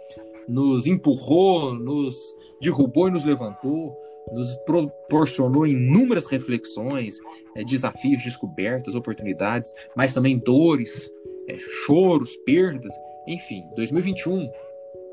[0.49, 2.17] nos empurrou, nos
[2.61, 3.97] derrubou e nos levantou,
[4.33, 7.19] nos proporcionou inúmeras reflexões,
[7.57, 11.11] é, desafios, descobertas, oportunidades, mas também dores,
[11.49, 12.95] é, choros, perdas.
[13.27, 14.49] Enfim, 2021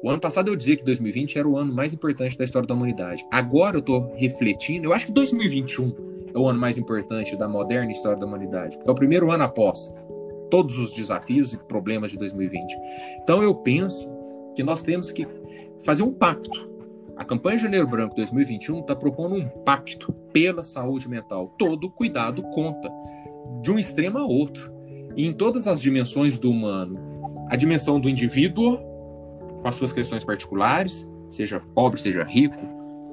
[0.01, 2.73] o ano passado eu dizia que 2020 era o ano mais importante da história da
[2.73, 3.25] humanidade.
[3.31, 5.93] Agora eu estou refletindo, eu acho que 2021
[6.33, 9.93] é o ano mais importante da moderna história da humanidade, é o primeiro ano após
[10.49, 12.75] todos os desafios e problemas de 2020.
[13.21, 14.09] Então eu penso
[14.55, 15.27] que nós temos que
[15.83, 16.67] fazer um pacto.
[17.15, 21.53] A campanha Janeiro Branco 2021 está propondo um pacto pela saúde mental.
[21.57, 22.89] Todo cuidado conta,
[23.61, 24.73] de um extremo a outro.
[25.15, 26.97] E em todas as dimensões do humano.
[27.49, 28.79] A dimensão do indivíduo,
[29.61, 32.57] com as suas questões particulares, seja pobre, seja rico,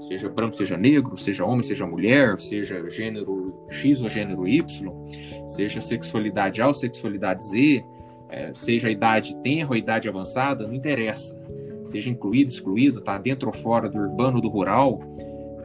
[0.01, 4.93] seja branco, seja negro, seja homem, seja mulher, seja gênero X ou gênero Y,
[5.49, 7.85] seja sexualidade A ou sexualidade Z,
[8.29, 11.41] é, seja a idade tenra ou idade avançada, não interessa.
[11.85, 15.01] Seja incluído, excluído, tá dentro ou fora do urbano, do rural,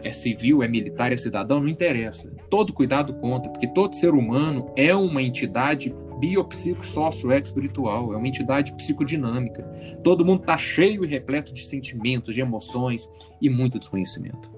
[0.03, 2.31] é civil, é militar, é cidadão, não interessa.
[2.49, 9.63] Todo cuidado conta, porque todo ser humano é uma entidade biopsico-sócio-espiritual, é uma entidade psicodinâmica.
[10.03, 13.09] Todo mundo está cheio e repleto de sentimentos, de emoções
[13.41, 14.51] e muito desconhecimento.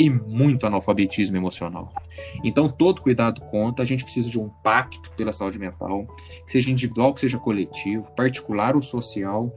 [0.00, 1.92] E muito analfabetismo emocional.
[2.44, 3.82] Então, todo cuidado conta.
[3.82, 6.06] A gente precisa de um pacto pela saúde mental,
[6.44, 9.52] que seja individual, que seja coletivo, particular ou social,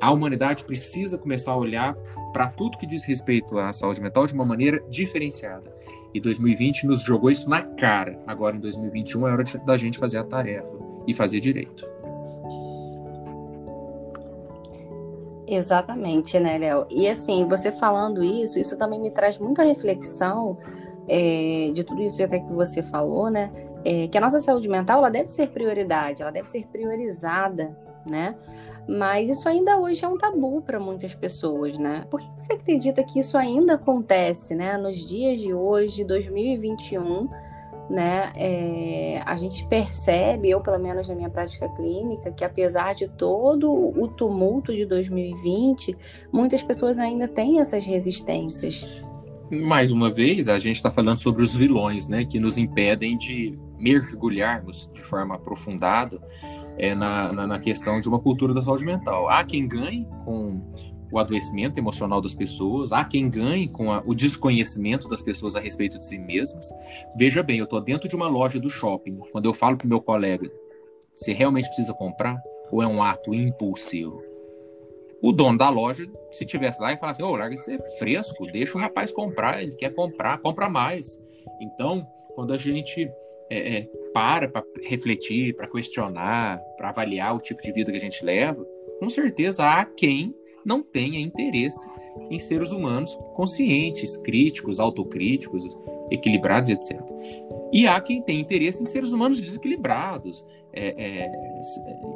[0.00, 1.94] a humanidade precisa começar a olhar
[2.32, 5.74] para tudo que diz respeito à saúde mental de uma maneira diferenciada.
[6.14, 8.18] E 2020 nos jogou isso na cara.
[8.26, 11.86] Agora, em 2021, é hora de, da gente fazer a tarefa e fazer direito.
[15.46, 16.86] Exatamente, né, Léo?
[16.88, 20.56] E assim, você falando isso, isso também me traz muita reflexão
[21.08, 23.50] é, de tudo isso até que você falou, né?
[23.84, 28.36] É, que a nossa saúde mental ela deve ser prioridade, ela deve ser priorizada, né?
[28.90, 32.04] Mas isso ainda hoje é um tabu para muitas pessoas, né?
[32.10, 34.76] Por que você acredita que isso ainda acontece, né?
[34.76, 37.28] Nos dias de hoje, 2021,
[37.88, 38.32] né?
[38.34, 43.70] É, a gente percebe, eu pelo menos na minha prática clínica, que apesar de todo
[43.72, 45.96] o tumulto de 2020,
[46.32, 48.84] muitas pessoas ainda têm essas resistências.
[49.52, 52.24] Mais uma vez, a gente está falando sobre os vilões, né?
[52.24, 56.20] Que nos impedem de mergulharmos de forma aprofundada
[56.80, 59.28] é, na, na, na, questão de uma cultura da saúde mental.
[59.28, 60.62] Há quem ganhe com
[61.12, 65.60] o adoecimento emocional das pessoas, há quem ganhe com a, o desconhecimento das pessoas a
[65.60, 66.70] respeito de si mesmas.
[67.16, 70.00] Veja bem, eu estou dentro de uma loja do shopping, quando eu falo para meu
[70.00, 70.50] colega,
[71.14, 72.40] você realmente precisa comprar
[72.72, 74.22] ou é um ato impulsivo?
[75.22, 77.78] O dono da loja, se tivesse lá, ia falar assim: ô, oh, larga de ser
[77.98, 81.18] fresco, deixa o rapaz comprar, ele quer comprar, compra mais.
[81.60, 83.10] Então, quando a gente
[83.50, 88.00] é, é, para para refletir, para questionar, para avaliar o tipo de vida que a
[88.00, 88.64] gente leva,
[88.98, 90.34] com certeza há quem
[90.64, 91.88] não tenha interesse
[92.30, 95.64] em seres humanos conscientes, críticos, autocríticos,
[96.10, 97.00] equilibrados, etc.
[97.72, 101.32] E há quem tem interesse em seres humanos desequilibrados, é, é,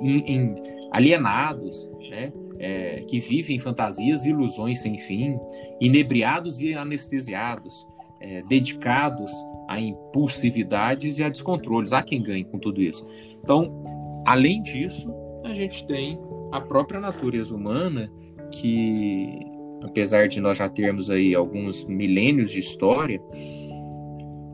[0.03, 0.55] em, em
[0.93, 2.33] alienados, né?
[2.57, 5.37] É, que vivem fantasias e ilusões sem fim,
[5.81, 7.85] inebriados e anestesiados,
[8.25, 9.31] é, dedicados
[9.69, 11.93] a impulsividades e a descontroles.
[11.93, 13.07] Há quem ganhe com tudo isso.
[13.43, 13.85] Então,
[14.27, 15.09] além disso,
[15.45, 16.19] a gente tem
[16.53, 18.11] a própria natureza humana
[18.51, 19.41] que,
[19.83, 23.21] apesar de nós já termos aí alguns milênios de história,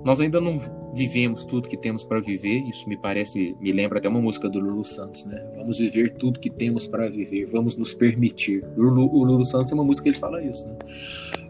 [0.04, 0.60] nós ainda não
[0.94, 2.62] vivemos tudo que temos para viver.
[2.68, 5.38] Isso me parece, me lembra até uma música do Lulu Santos, né?
[5.56, 8.64] Vamos viver tudo que temos para viver, vamos nos permitir.
[8.76, 10.76] O Lulu, o Lulu Santos tem uma música que ele fala isso, né?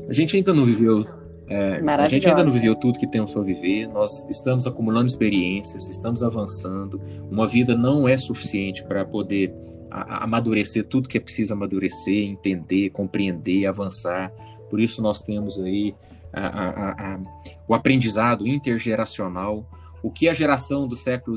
[0.08, 1.04] A gente ainda não viveu
[1.50, 5.88] é, a gente ainda não viveu tudo que temos para viver, nós estamos acumulando experiências,
[5.88, 7.02] estamos avançando.
[7.28, 9.52] Uma vida não é suficiente para poder
[9.90, 14.32] amadurecer tudo que é preciso amadurecer, entender, compreender, avançar.
[14.70, 15.92] Por isso nós temos aí
[16.32, 17.20] a, a,
[17.66, 19.68] o aprendizado intergeracional,
[20.04, 21.36] o que a geração do século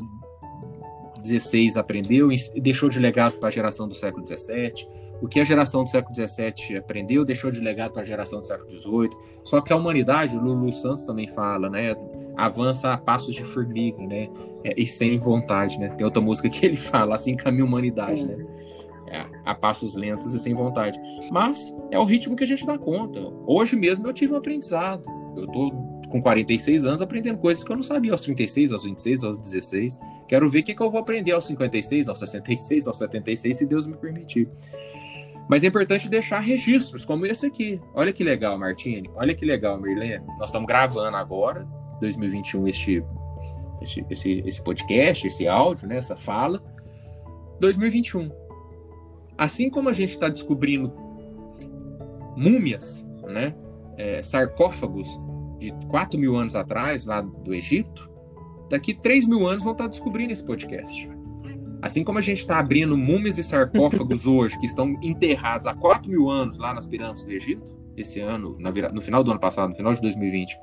[1.24, 4.86] XVI aprendeu e deixou de legado para a geração do século XVII,
[5.22, 8.46] o que a geração do século XVII aprendeu deixou de legado para a geração do
[8.46, 9.10] século XVIII.
[9.44, 11.94] Só que a humanidade, o Lulu Santos também fala, né,
[12.36, 14.28] avança a passos de formiga, né,
[14.64, 15.88] é, e sem vontade, né.
[15.88, 18.44] Tem outra música que ele fala, assim caminha a humanidade, né,
[19.06, 20.98] é, a passos lentos e sem vontade.
[21.30, 23.20] Mas é o ritmo que a gente dá conta.
[23.46, 25.08] Hoje mesmo eu tive um aprendizado.
[25.36, 29.24] Eu tô com 46 anos aprendendo coisas que eu não sabia aos 36, aos 26,
[29.24, 29.98] aos 16.
[30.28, 33.66] Quero ver o que, que eu vou aprender aos 56, aos 66, aos 76, se
[33.66, 34.48] Deus me permitir.
[35.48, 37.80] Mas é importante deixar registros como esse aqui.
[37.92, 39.10] Olha que legal, Martini.
[39.16, 40.24] Olha que legal, Mirlene.
[40.38, 41.66] Nós estamos gravando agora,
[42.00, 43.04] 2021, este,
[43.82, 46.62] este, esse, esse podcast, esse áudio, né, essa fala.
[47.58, 48.30] 2021.
[49.36, 50.92] Assim como a gente está descobrindo
[52.36, 53.52] múmias, né,
[53.96, 55.08] é, sarcófagos
[55.72, 58.10] de 4 mil anos atrás, lá do Egito,
[58.68, 61.10] daqui 3 mil anos vão estar descobrindo esse podcast.
[61.80, 66.10] Assim como a gente está abrindo múmias e sarcófagos hoje que estão enterrados há 4
[66.10, 67.62] mil anos lá nas pirâmides do Egito,
[67.96, 68.56] esse ano,
[68.92, 70.56] no final do ano passado, no final de 2020,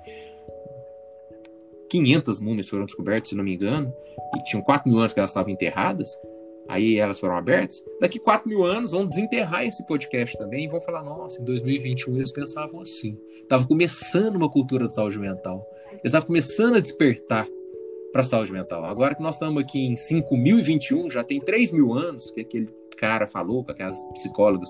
[1.90, 3.94] 500 múmias foram descobertas, se não me engano,
[4.36, 6.18] e tinham 4 mil anos que elas estavam enterradas,
[6.72, 7.84] aí elas foram abertas.
[8.00, 12.16] Daqui 4 mil anos vão desenterrar esse podcast também e vão falar: nossa, em 2021
[12.16, 13.18] eles pensavam assim.
[13.42, 15.68] Estava começando uma cultura de saúde mental.
[15.92, 17.48] Eles estavam começando a despertar
[18.12, 18.86] para a saúde mental.
[18.86, 23.28] Agora que nós estamos aqui em 5021, já tem 3 mil anos que aquele cara
[23.28, 24.70] falou, com aquelas psicólogas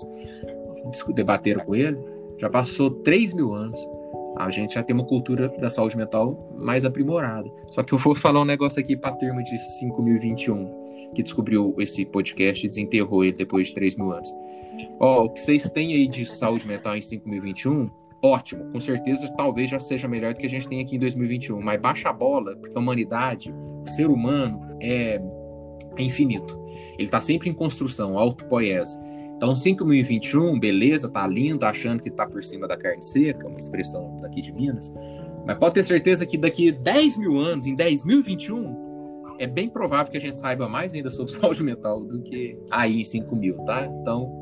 [1.14, 1.98] debateram com ele,
[2.38, 3.80] já passou 3 mil anos.
[4.44, 7.50] A gente já tem uma cultura da saúde mental mais aprimorada.
[7.70, 12.04] Só que eu vou falar um negócio aqui para termo de 5021, que descobriu esse
[12.04, 14.32] podcast e desenterrou ele depois de 3 mil anos.
[14.98, 17.90] Ó, o que vocês têm aí de saúde mental em 5021
[18.22, 21.60] ótimo, com certeza talvez já seja melhor do que a gente tem aqui em 2021,
[21.60, 25.20] mas baixa a bola, porque a humanidade, o ser humano é,
[25.96, 26.56] é infinito.
[26.94, 28.96] Ele está sempre em construção, autopoiese.
[29.42, 34.16] Então, 5021, beleza, tá lindo, achando que tá por cima da carne seca, uma expressão
[34.20, 34.94] daqui de Minas.
[35.44, 40.16] Mas pode ter certeza que daqui 10 mil anos, em 10.021, é bem provável que
[40.16, 43.84] a gente saiba mais ainda sobre saúde mental do que aí em 5 mil, tá?
[43.84, 44.32] Então,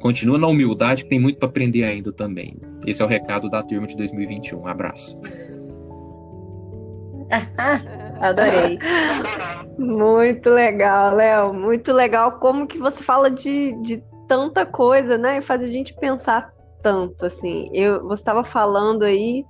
[0.00, 2.56] continua na humildade, que tem muito para aprender ainda também.
[2.86, 4.58] Esse é o recado da turma de 2021.
[4.58, 5.20] Um abraço.
[8.22, 8.78] Adorei.
[9.76, 11.52] Muito legal, Léo.
[11.52, 15.38] Muito legal como que você fala de, de tanta coisa, né?
[15.38, 17.68] E faz a gente pensar tanto, assim.
[17.72, 19.44] Eu, você estava falando aí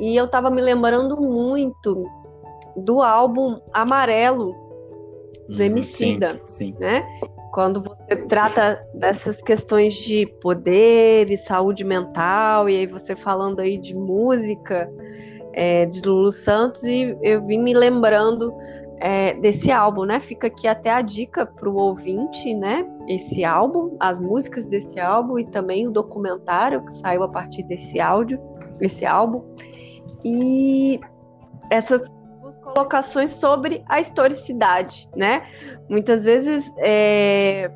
[0.00, 2.06] e eu estava me lembrando muito
[2.74, 4.54] do álbum Amarelo
[5.46, 6.76] do uhum, Emicida, sim, sim.
[6.80, 7.04] né?
[7.52, 13.76] Quando você trata dessas questões de poder e saúde mental, e aí você falando aí
[13.76, 14.90] de música
[15.52, 18.52] é, de Lulu Santos, e eu vim me lembrando
[18.98, 20.20] é, desse álbum, né?
[20.20, 22.86] Fica aqui até a dica para o ouvinte, né?
[23.08, 28.00] Esse álbum, as músicas desse álbum e também o documentário que saiu a partir desse
[28.00, 28.40] áudio,
[28.80, 29.42] esse álbum.
[30.24, 31.00] E
[31.68, 32.08] essas
[32.62, 35.42] colocações sobre a historicidade, né?
[35.88, 37.70] Muitas vezes é,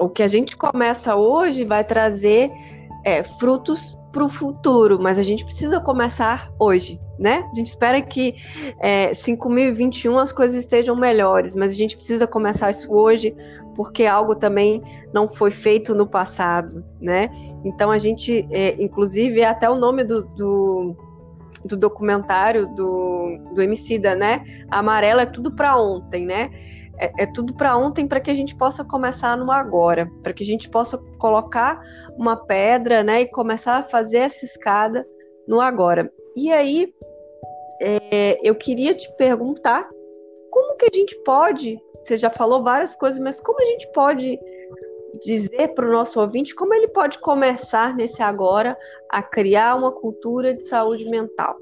[0.00, 2.50] o que a gente começa hoje vai trazer
[3.04, 7.48] é, frutos para o futuro, mas a gente precisa começar hoje, né?
[7.50, 8.34] A gente espera que
[8.78, 13.34] é, 5021 as coisas estejam melhores, mas a gente precisa começar isso hoje,
[13.74, 14.82] porque algo também
[15.14, 17.30] não foi feito no passado, né?
[17.64, 20.96] Então a gente, é, inclusive, é até o nome do, do
[21.64, 24.44] do documentário do, do Emicida, né?
[24.68, 26.50] A amarela é tudo para ontem, né?
[26.98, 30.42] É, é tudo para ontem para que a gente possa começar no agora, para que
[30.42, 31.80] a gente possa colocar
[32.16, 33.22] uma pedra, né?
[33.22, 35.06] E começar a fazer essa escada
[35.46, 36.12] no agora.
[36.36, 36.92] E aí,
[37.80, 39.88] é, eu queria te perguntar
[40.50, 44.38] como que a gente pode, você já falou várias coisas, mas como a gente pode
[45.24, 48.76] dizer para o nosso ouvinte como ele pode começar nesse agora
[49.10, 51.56] a criar uma cultura de saúde mental,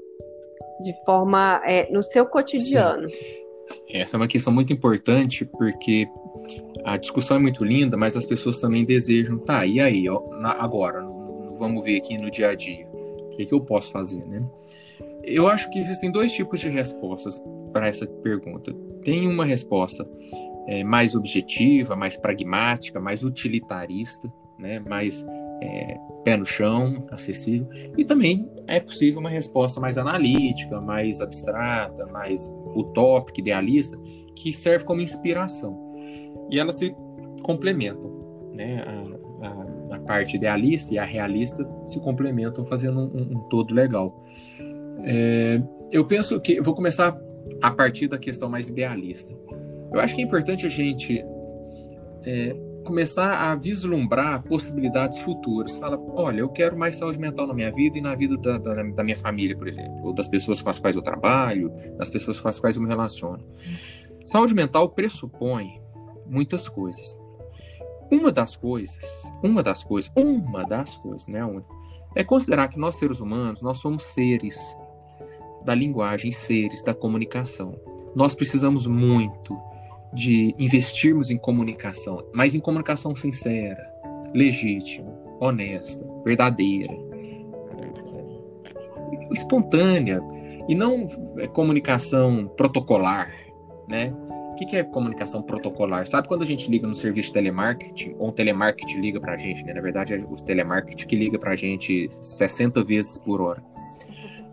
[0.81, 3.09] de forma é, no seu cotidiano.
[3.09, 3.40] Sim.
[3.89, 6.07] Essa é uma questão muito importante porque
[6.83, 10.51] a discussão é muito linda, mas as pessoas também desejam, tá, e aí, ó, na,
[10.51, 13.91] agora, no, no, vamos ver aqui no dia a dia, o que, que eu posso
[13.91, 14.43] fazer, né?
[15.23, 18.73] Eu acho que existem dois tipos de respostas para essa pergunta.
[19.03, 20.07] Tem uma resposta
[20.67, 25.25] é, mais objetiva, mais pragmática, mais utilitarista, né, mais
[25.61, 27.67] é, pé no chão, acessível.
[27.97, 33.97] E também é possível uma resposta mais analítica, mais abstrata, mais utópica, idealista,
[34.35, 35.77] que serve como inspiração.
[36.49, 36.95] E elas se
[37.43, 38.09] complementam.
[38.53, 38.83] Né?
[39.41, 44.23] A, a, a parte idealista e a realista se complementam, fazendo um, um todo legal.
[45.03, 46.61] É, eu penso que.
[46.61, 47.17] Vou começar
[47.61, 49.33] a partir da questão mais idealista.
[49.93, 51.23] Eu acho que é importante a gente
[52.25, 55.75] é, começar a vislumbrar possibilidades futuras.
[55.75, 58.83] Fala, olha, eu quero mais saúde mental na minha vida e na vida da, da,
[58.83, 62.39] da, minha família, por exemplo, ou das pessoas com as quais eu trabalho, das pessoas
[62.39, 63.43] com as quais eu me relaciono.
[64.25, 65.81] Saúde mental pressupõe
[66.27, 67.19] muitas coisas.
[68.11, 71.41] Uma das coisas, uma das coisas, uma das coisas, né,
[72.15, 74.75] é considerar que nós seres humanos, nós somos seres
[75.63, 77.79] da linguagem, seres da comunicação.
[78.15, 79.57] Nós precisamos muito
[80.13, 83.81] de investirmos em comunicação, mas em comunicação sincera,
[84.33, 86.93] legítima, honesta, verdadeira,
[89.31, 90.21] espontânea
[90.67, 93.33] e não é, comunicação protocolar,
[93.87, 94.13] né?
[94.51, 96.05] O que é comunicação protocolar?
[96.07, 99.65] Sabe quando a gente liga no serviço de telemarketing, ou um telemarketing liga pra gente,
[99.65, 99.73] né?
[99.73, 103.63] Na verdade, é o telemarketing que liga pra gente 60 vezes por hora.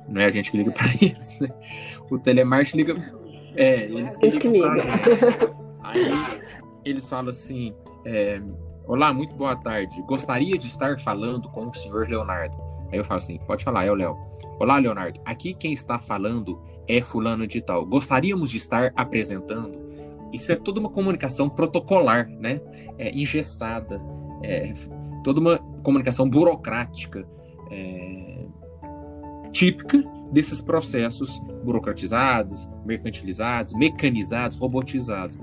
[0.09, 1.49] Não é a gente que liga pra eles, né?
[2.11, 3.18] O telemarketing liga
[3.59, 4.83] é, eles que, que liga.
[5.83, 6.11] Aí
[6.85, 7.75] eles falam assim:
[8.07, 8.41] é,
[8.87, 10.01] Olá, muito boa tarde.
[10.07, 12.57] Gostaria de estar falando com o senhor Leonardo.
[12.91, 14.17] Aí eu falo assim, pode falar, é o Léo.
[14.59, 15.21] Olá, Leonardo.
[15.27, 17.85] Aqui quem está falando é fulano de tal.
[17.85, 19.79] Gostaríamos de estar apresentando.
[20.33, 22.63] Isso é toda uma comunicação protocolar, né?
[22.97, 24.01] É, engessada,
[24.43, 24.73] é,
[25.23, 27.29] toda uma comunicação burocrática,
[27.71, 28.47] é,
[29.53, 30.03] típica
[30.33, 35.39] desses processos burocratizados, mercantilizados, mecanizados, robotizados.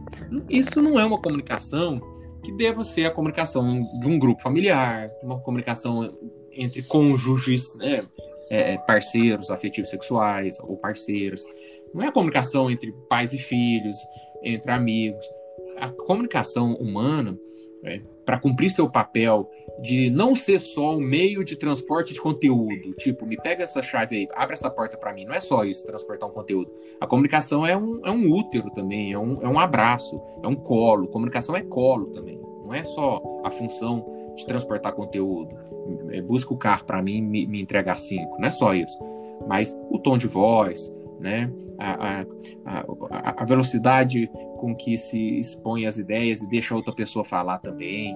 [0.50, 2.02] Isso não é uma comunicação
[2.44, 6.08] que deva ser a comunicação de um grupo familiar, uma comunicação
[6.52, 8.06] entre cônjuges, né?
[8.48, 11.44] É, é, parceiros afetivos sexuais ou parceiros.
[11.92, 13.98] Não é a comunicação entre pais e filhos,
[14.44, 15.26] entre amigos.
[15.78, 17.36] A comunicação humana,
[17.84, 19.50] é, para cumprir seu papel
[19.82, 24.16] de não ser só um meio de transporte de conteúdo, tipo, me pega essa chave
[24.16, 25.26] aí, abre essa porta para mim.
[25.26, 26.72] Não é só isso, transportar um conteúdo.
[27.00, 30.56] A comunicação é um, é um útero também, é um, é um abraço, é um
[30.56, 31.08] colo.
[31.08, 32.40] Comunicação é colo também.
[32.64, 35.56] Não é só a função de transportar conteúdo.
[36.10, 38.40] É, busca o carro para mim me, me entregar cinco.
[38.40, 38.98] Não é só isso.
[39.48, 41.52] Mas o tom de voz, né?
[41.80, 42.26] A, a,
[42.66, 47.60] a, a, velocidade com que se expõe as ideias e deixa a outra pessoa falar
[47.60, 48.16] também,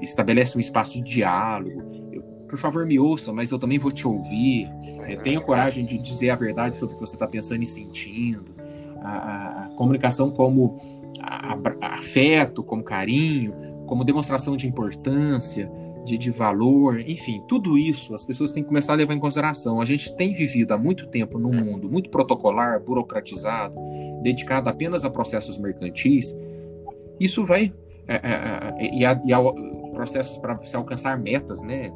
[0.00, 1.82] estabelece um espaço de diálogo.
[2.12, 4.68] Eu, por favor, me ouça, mas eu também vou te ouvir.
[5.06, 8.54] É, tenha coragem de dizer a verdade sobre o que você está pensando e sentindo.
[9.00, 10.76] A, comunicação como
[11.80, 13.54] afeto, como carinho,
[13.86, 15.70] como demonstração de importância,
[16.04, 19.80] de, de valor, enfim, tudo isso as pessoas têm que começar a levar em consideração.
[19.80, 23.74] A gente tem vivido há muito tempo num mundo muito protocolar, burocratizado,
[24.22, 26.36] dedicado apenas a processos mercantis.
[27.20, 27.72] Isso vai.
[28.08, 29.38] É, é, é e, a, e a,
[29.92, 31.92] processos para se alcançar metas, né?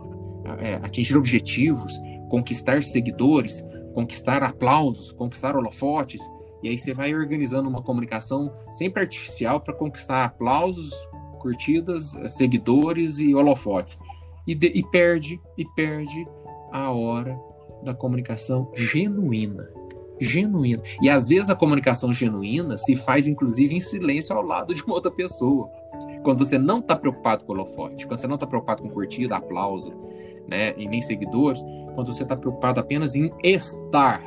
[0.60, 6.22] É, atingir objetivos, conquistar seguidores, conquistar aplausos, conquistar holofotes.
[6.62, 10.94] E aí você vai organizando uma comunicação sempre artificial para conquistar aplausos,
[11.36, 13.98] curtidas, seguidores e holofotes.
[14.46, 16.26] E, de, e perde, e perde
[16.72, 17.38] a hora
[17.82, 19.68] da comunicação genuína.
[20.20, 20.82] Genuína.
[21.02, 24.94] E às vezes a comunicação genuína se faz, inclusive, em silêncio ao lado de uma
[24.94, 25.68] outra pessoa.
[26.22, 29.92] Quando você não está preocupado com holofote, quando você não está preocupado com curtida, aplauso,
[30.48, 31.62] né, e nem seguidores,
[31.94, 34.22] quando você está preocupado apenas em estar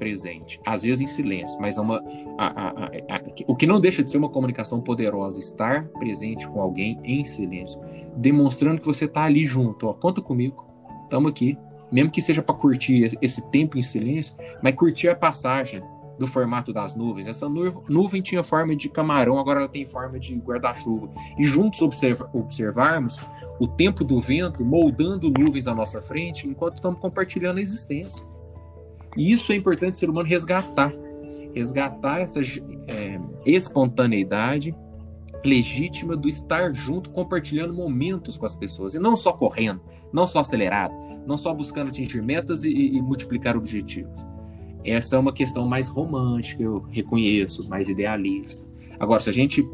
[0.00, 2.02] presente, às vezes em silêncio, mas é uma,
[2.38, 6.62] a, a, a, o que não deixa de ser uma comunicação poderosa, estar presente com
[6.62, 7.78] alguém em silêncio,
[8.16, 10.66] demonstrando que você está ali junto, ó, conta comigo,
[11.04, 11.58] estamos aqui,
[11.92, 15.80] mesmo que seja para curtir esse tempo em silêncio, mas curtir a passagem
[16.18, 17.26] do formato das nuvens.
[17.26, 21.10] Essa nuvem, nuvem tinha forma de camarão, agora ela tem forma de guarda-chuva.
[21.38, 23.18] E juntos observa, observarmos
[23.58, 28.22] o tempo do vento moldando nuvens à nossa frente enquanto estamos compartilhando a existência.
[29.16, 30.92] E isso é importante o ser humano resgatar.
[31.54, 34.74] Resgatar essa é, espontaneidade
[35.44, 38.94] legítima do estar junto, compartilhando momentos com as pessoas.
[38.94, 39.80] E não só correndo,
[40.12, 40.94] não só acelerado,
[41.26, 44.26] não só buscando atingir metas e, e multiplicar objetivos.
[44.84, 48.64] Essa é uma questão mais romântica, eu reconheço, mais idealista.
[48.98, 49.66] Agora, se a gente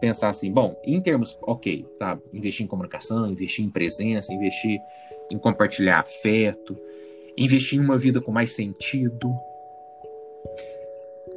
[0.00, 4.78] pensar assim, bom, em termos, ok, tá, investir em comunicação, investir em presença, investir
[5.30, 6.76] em compartilhar afeto,
[7.40, 9.34] investir em uma vida com mais sentido.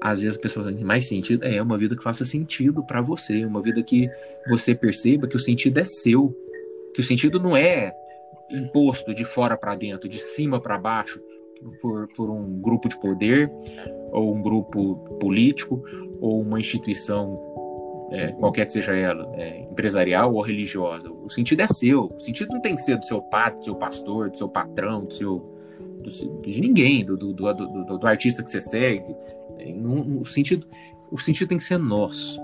[0.01, 3.45] Às vezes as pessoas dizem mais sentido é uma vida que faça sentido para você,
[3.45, 4.09] uma vida que
[4.49, 6.35] você perceba que o sentido é seu,
[6.93, 7.93] que o sentido não é
[8.51, 11.21] imposto de fora para dentro, de cima para baixo,
[11.81, 13.49] por, por um grupo de poder,
[14.11, 15.81] ou um grupo político,
[16.19, 17.39] ou uma instituição,
[18.11, 21.09] é, qualquer que seja ela, é, empresarial ou religiosa.
[21.09, 22.11] O sentido é seu.
[22.13, 25.05] O sentido não tem que ser do seu pai, do seu pastor, do seu patrão,
[25.05, 25.52] do seu
[26.03, 29.15] do, de ninguém, do, do, do, do, artista que você segue.
[30.19, 30.67] o, sentido,
[31.11, 32.39] o sentido tem que ser nosso.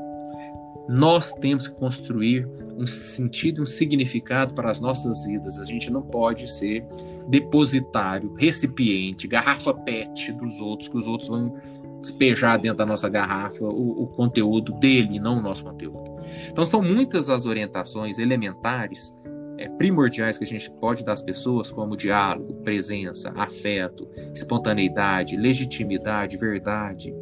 [0.87, 5.59] Nós temos que construir um sentido, um significado para as nossas vidas.
[5.59, 6.83] A gente não pode ser
[7.27, 11.53] depositário, recipiente, garrafa PET dos outros, que os outros vão
[12.01, 16.09] despejar dentro da nossa garrafa o, o conteúdo dele, não o nosso conteúdo.
[16.49, 19.13] Então, são muitas as orientações elementares
[19.59, 26.37] é, primordiais que a gente pode dar às pessoas, como diálogo, presença, afeto, espontaneidade, legitimidade,
[26.37, 27.13] verdade,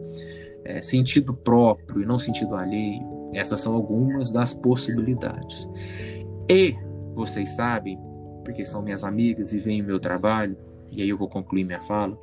[0.64, 3.02] é, sentido próprio e não sentido alheio.
[3.34, 5.68] Essas são algumas das possibilidades.
[6.48, 6.76] E
[7.16, 8.00] vocês sabem,
[8.46, 10.56] porque são minhas amigas e veem o meu trabalho,
[10.92, 12.16] e aí eu vou concluir minha fala,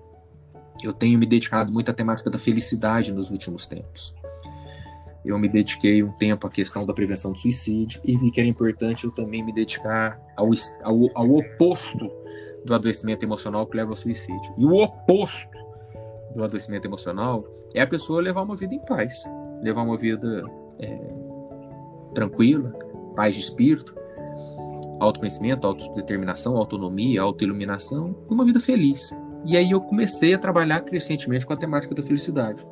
[0.83, 4.15] eu tenho me dedicado muito à temática da felicidade nos últimos tempos
[5.25, 8.49] eu me dediquei um tempo à questão da prevenção do suicídio e vi que era
[8.49, 10.51] importante eu também me dedicar ao,
[10.83, 12.11] ao, ao oposto
[12.65, 14.55] do adoecimento emocional que leva ao suicídio.
[14.59, 15.59] E o oposto
[16.35, 17.45] do adoecimento emocional
[17.75, 19.23] é a pessoa levar uma vida em paz,
[19.63, 20.45] levar uma vida
[20.79, 20.99] é,
[22.15, 22.71] tranquila,
[23.15, 23.95] paz de espírito.
[25.01, 29.11] autoconhecimento, autodeterminação, autonomia, autoiluminação, uma vida feliz.
[29.45, 32.65] E aí eu comecei a trabalhar crescentemente com a temática da felicidade.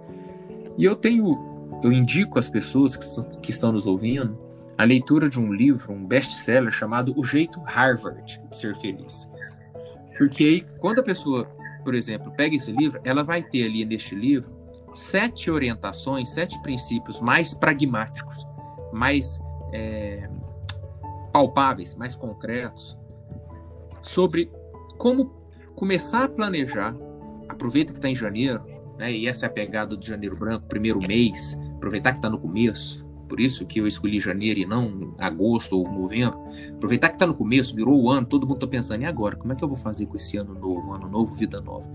[0.78, 1.38] E eu tenho,
[1.82, 4.38] eu indico às pessoas que estão, nos ouvindo
[4.78, 9.30] a leitura de um livro, um best-seller chamado O Jeito Harvard de Ser Feliz.
[10.16, 11.44] Porque aí, quando a pessoa,
[11.84, 14.50] por exemplo, pega esse livro, ela vai ter ali neste livro
[14.94, 18.46] sete orientações, sete princípios mais pragmáticos,
[18.92, 19.40] mais
[19.72, 20.28] é,
[21.32, 22.96] palpáveis, mais concretos,
[24.02, 24.50] sobre
[24.98, 25.26] como
[25.74, 26.94] começar a planejar.
[27.48, 28.64] Aproveita que está em janeiro,
[28.98, 29.12] né?
[29.12, 33.04] E essa é a pegada do janeiro branco, primeiro mês, aproveitar que está no começo.
[33.28, 36.38] Por isso que eu escolhi janeiro e não agosto ou novembro.
[36.74, 39.36] Aproveitar que está no começo, virou o ano, todo mundo está pensando, e agora?
[39.36, 41.90] Como é que eu vou fazer com esse ano novo, ano novo, vida nova?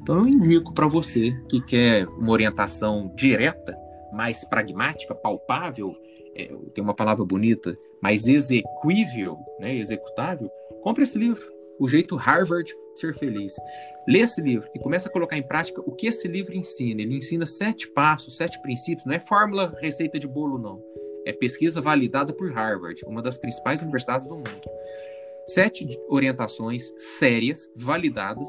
[0.00, 3.76] Então eu indico para você que quer uma orientação direta,
[4.12, 5.92] mais pragmática, palpável,
[6.36, 10.50] é, tem uma palavra bonita, mais execuível, né, executável,
[10.82, 11.42] compre esse livro,
[11.78, 13.54] O Jeito Harvard de Ser Feliz.
[14.08, 17.00] Lê esse livro e começa a colocar em prática o que esse livro ensina.
[17.00, 20.82] Ele ensina sete passos, sete princípios, não é fórmula, receita de bolo, não.
[21.24, 24.70] É pesquisa validada por Harvard, uma das principais universidades do mundo.
[25.46, 28.48] Sete orientações sérias, validadas,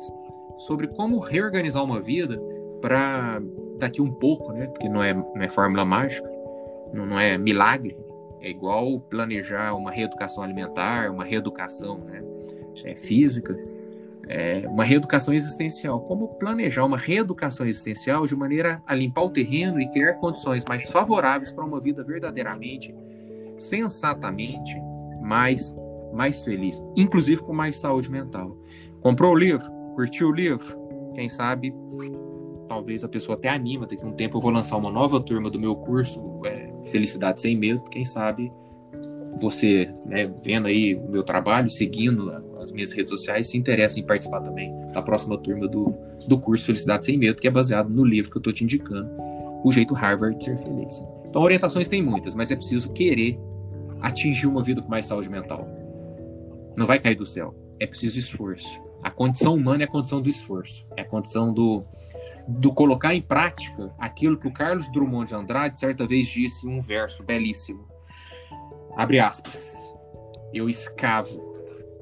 [0.60, 2.42] sobre como reorganizar uma vida
[2.82, 3.42] para
[3.78, 4.68] daqui um pouco, né?
[4.68, 6.30] Porque não é, não é fórmula mágica,
[6.94, 7.98] não, não é milagre.
[8.42, 12.22] É igual planejar uma reeducação alimentar, uma reeducação né,
[12.84, 13.58] é, física,
[14.28, 16.02] é, uma reeducação existencial.
[16.02, 20.90] Como planejar uma reeducação existencial de maneira a limpar o terreno e criar condições mais
[20.90, 22.96] favoráveis para uma vida verdadeiramente,
[23.58, 24.76] sensatamente
[25.22, 25.74] mais,
[26.14, 28.58] mais feliz, inclusive com mais saúde mental.
[29.02, 29.70] Comprou o livro?
[29.96, 30.82] Curtiu o livro?
[31.14, 31.74] Quem sabe
[32.68, 35.50] talvez a pessoa até anima, daqui a um tempo eu vou lançar uma nova turma
[35.50, 38.52] do meu curso, é, Felicidade Sem Medo, quem sabe
[39.40, 42.32] você, né, vendo aí o meu trabalho, seguindo
[42.64, 45.94] as minhas redes sociais, se interessa em participar também da próxima turma do,
[46.28, 49.10] do curso Felicidade Sem Medo, que é baseado no livro que eu estou te indicando,
[49.64, 51.04] O Jeito Harvard de Ser Feliz.
[51.26, 53.40] Então, orientações tem muitas, mas é preciso querer
[54.02, 55.68] atingir uma vida com mais saúde mental.
[56.78, 57.56] Não vai cair do céu.
[57.80, 58.82] É preciso esforço.
[59.04, 61.84] A condição humana é a condição do esforço, é a condição do,
[62.48, 66.70] do colocar em prática aquilo que o Carlos Drummond de Andrade certa vez disse em
[66.70, 67.86] um verso belíssimo.
[68.96, 69.76] Abre aspas.
[70.54, 71.53] Eu escavo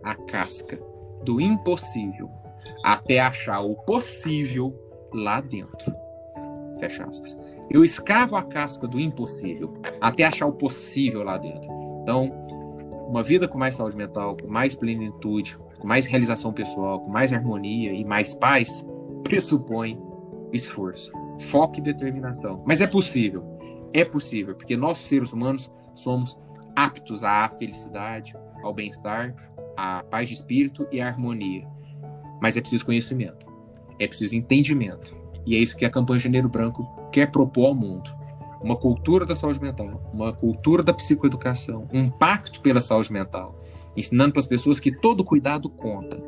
[0.04, 0.80] a casca
[1.24, 2.30] do impossível
[2.84, 4.74] até achar o possível
[5.14, 5.94] lá dentro.
[6.80, 7.38] Fecha aspas.
[7.70, 11.70] Eu escavo a casca do impossível até achar o possível lá dentro.
[12.02, 12.32] Então,
[13.08, 17.32] uma vida com mais saúde mental, com mais plenitude, com mais realização pessoal, com mais
[17.32, 18.86] harmonia e mais paz,
[19.24, 20.00] pressupõe
[20.52, 22.64] esforço, foco e determinação.
[22.66, 23.44] Mas é possível.
[23.94, 26.40] É possível, porque nós, seres humanos, somos
[26.76, 28.34] aptos à felicidade,
[28.64, 29.36] ao bem-estar,
[29.76, 31.68] à paz de espírito e à harmonia.
[32.42, 33.46] Mas é preciso conhecimento,
[34.00, 35.16] é preciso entendimento.
[35.46, 38.10] E é isso que a campanha Janeiro Branco quer propor ao mundo.
[38.62, 43.60] Uma cultura da saúde mental, uma cultura da psicoeducação, um pacto pela saúde mental,
[43.98, 46.22] ensinando para as pessoas que todo cuidado conta.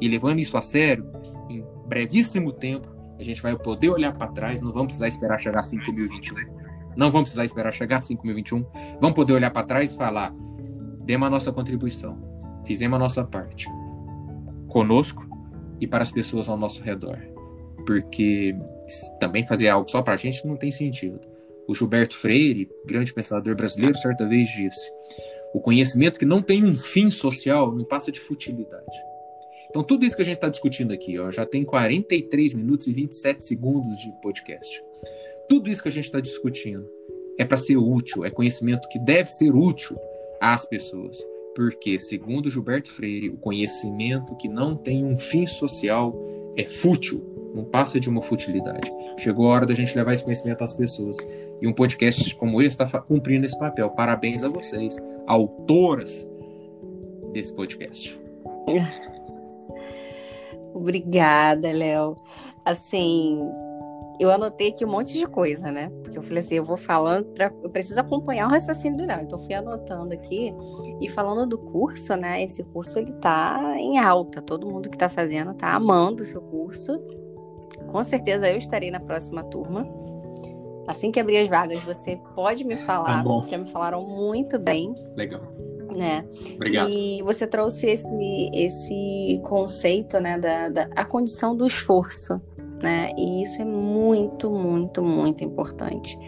[0.00, 1.10] E levando isso a sério,
[1.50, 5.60] em brevíssimo tempo, a gente vai poder olhar para trás, não vamos precisar esperar chegar
[5.60, 6.58] a 5021.
[6.96, 8.64] Não vamos precisar esperar chegar a 5021.
[9.00, 10.32] Vamos poder olhar para trás e falar:
[11.04, 12.18] demos a nossa contribuição,
[12.68, 13.66] fizemos a nossa parte.
[14.68, 15.26] Conosco
[15.80, 17.18] e para as pessoas ao nosso redor.
[17.86, 18.54] Porque
[19.18, 21.18] também fazer algo só para a gente não tem sentido.
[21.66, 24.90] O Gilberto Freire, grande pensador brasileiro, certa vez disse:
[25.54, 28.96] o conhecimento que não tem um fim social não passa de futilidade.
[29.70, 32.92] Então, tudo isso que a gente está discutindo aqui, ó, já tem 43 minutos e
[32.92, 34.82] 27 segundos de podcast.
[35.48, 36.86] Tudo isso que a gente está discutindo
[37.38, 39.96] é para ser útil, é conhecimento que deve ser útil
[40.40, 41.18] às pessoas.
[41.58, 46.16] Porque, segundo Gilberto Freire, o conhecimento que não tem um fim social
[46.56, 48.88] é fútil, não passa de uma futilidade.
[49.18, 51.16] Chegou a hora da gente levar esse conhecimento às pessoas.
[51.60, 53.90] E um podcast como esse está cumprindo esse papel.
[53.90, 56.24] Parabéns a vocês, autoras
[57.32, 58.16] desse podcast.
[60.72, 62.14] Obrigada, Léo.
[62.64, 63.40] Assim,
[64.20, 65.90] eu anotei aqui um monte de coisa, né?
[66.02, 69.22] Porque eu falei assim, eu vou falando, pra, eu preciso acompanhar o raciocínio do Léo.
[69.22, 70.54] Então, fui anotando aqui
[71.00, 72.42] e falando do curso, né?
[72.42, 74.42] Esse curso ele tá em alta.
[74.42, 77.00] Todo mundo que está fazendo tá amando o seu curso.
[77.88, 79.82] Com certeza eu estarei na próxima turma.
[80.86, 83.22] Assim que abrir as vagas, você pode me falar.
[83.22, 84.94] Tá Já me falaram muito bem.
[85.14, 85.42] Legal
[85.96, 86.24] né?
[86.54, 86.90] Obrigado.
[86.90, 92.40] E você trouxe esse, esse conceito, né, da, da a condição do esforço,
[92.82, 93.10] né?
[93.16, 96.18] E isso é muito, muito, muito importante.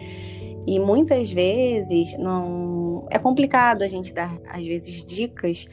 [0.67, 5.67] E muitas vezes não é complicado a gente dar às vezes dicas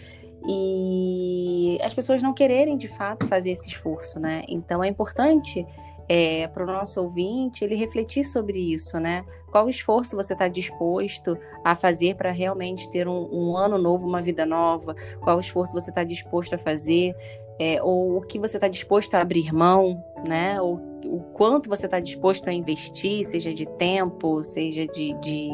[0.47, 4.43] e as pessoas não quererem de fato fazer esse esforço, né?
[4.49, 5.67] Então é importante
[6.09, 9.25] é, para o nosso ouvinte ele refletir sobre isso, né?
[9.51, 14.23] Qual esforço você está disposto a fazer para realmente ter um, um, ano novo, uma
[14.23, 14.95] vida nova?
[15.21, 17.15] Qual esforço você está disposto a fazer?
[17.59, 20.61] É, ou o que você está disposto a abrir mão, né?
[20.61, 25.49] Ou o quanto você está disposto a investir, seja de tempo, seja de, de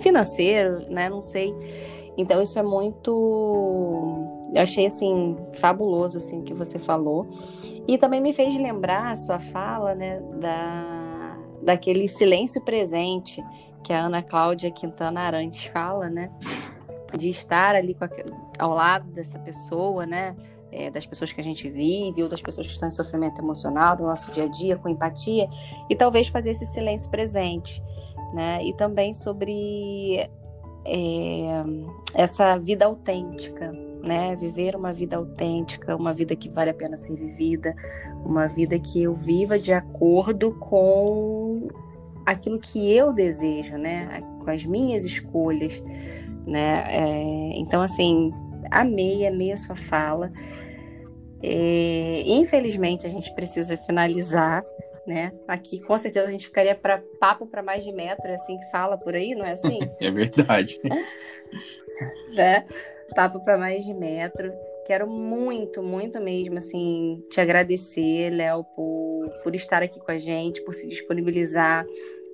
[0.00, 1.08] financeiro, né?
[1.08, 1.54] Não sei.
[2.18, 7.28] Então isso é muito, eu achei assim fabuloso assim que você falou
[7.86, 13.44] e também me fez lembrar a sua fala, né, da daquele silêncio presente
[13.84, 16.30] que a Ana Cláudia Quintana Arantes fala, né,
[17.16, 20.34] de estar ali a, ao lado dessa pessoa, né,
[20.72, 23.96] é, das pessoas que a gente vive ou das pessoas que estão em sofrimento emocional
[23.96, 25.48] no nosso dia a dia, com empatia
[25.88, 27.82] e talvez fazer esse silêncio presente,
[28.32, 30.28] né, e também sobre
[30.84, 31.62] é,
[32.14, 34.34] essa vida autêntica, né?
[34.36, 37.74] Viver uma vida autêntica, uma vida que vale a pena ser vivida,
[38.24, 41.68] uma vida que eu viva de acordo com
[42.24, 44.22] aquilo que eu desejo, né?
[44.42, 45.82] Com as minhas escolhas,
[46.46, 46.84] né?
[46.88, 48.32] É, então, assim,
[48.70, 50.32] amei, amei a sua fala.
[51.42, 54.64] É, infelizmente, a gente precisa finalizar,
[55.06, 55.32] né?
[55.46, 58.70] Aqui com certeza a gente ficaria para papo para mais de metro, é assim que
[58.70, 59.78] fala por aí, não é assim?
[60.00, 60.80] é verdade.
[62.34, 62.66] né?
[63.14, 64.52] Papo para mais de metro.
[64.86, 70.62] Quero muito, muito mesmo, assim, te agradecer, Léo, por, por estar aqui com a gente,
[70.62, 71.84] por se disponibilizar.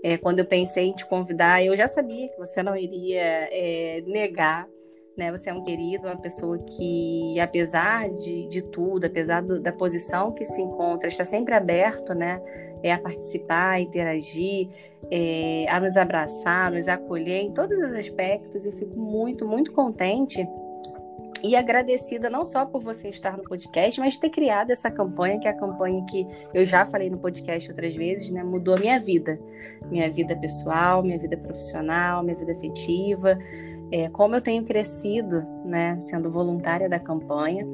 [0.04, 4.02] É, quando eu pensei em te convidar, eu já sabia que você não iria é,
[4.06, 4.68] negar
[5.16, 5.30] né?
[5.32, 10.32] Você é um querido, uma pessoa que, apesar de, de tudo, apesar do, da posição
[10.32, 12.40] que se encontra, está sempre aberto, né?
[12.82, 14.68] É, a participar, a interagir,
[15.10, 18.66] é, a nos abraçar, a nos acolher em todos os aspectos.
[18.66, 20.46] Eu fico muito, muito contente
[21.42, 25.46] e agradecida não só por você estar no podcast, mas ter criado essa campanha, que
[25.46, 28.42] é a campanha que eu já falei no podcast outras vezes, né?
[28.42, 29.38] Mudou a minha vida.
[29.90, 33.38] Minha vida pessoal, minha vida profissional, minha vida afetiva
[33.90, 37.66] é, como eu tenho crescido, né, sendo voluntária da campanha.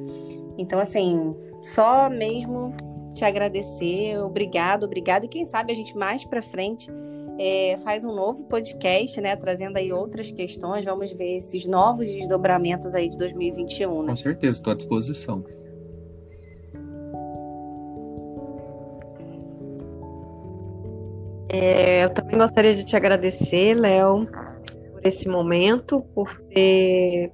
[0.58, 2.74] Então, assim, só mesmo
[3.14, 5.24] te agradecer, obrigado, obrigado.
[5.24, 6.90] E quem sabe a gente mais para frente
[7.38, 10.84] é, faz um novo podcast, né, trazendo aí outras questões.
[10.84, 14.02] Vamos ver esses novos desdobramentos aí de 2021.
[14.02, 14.08] Né?
[14.08, 15.42] Com certeza, estou à disposição.
[21.52, 24.28] É, eu também gostaria de te agradecer, Léo,
[25.00, 27.32] por esse momento, por ter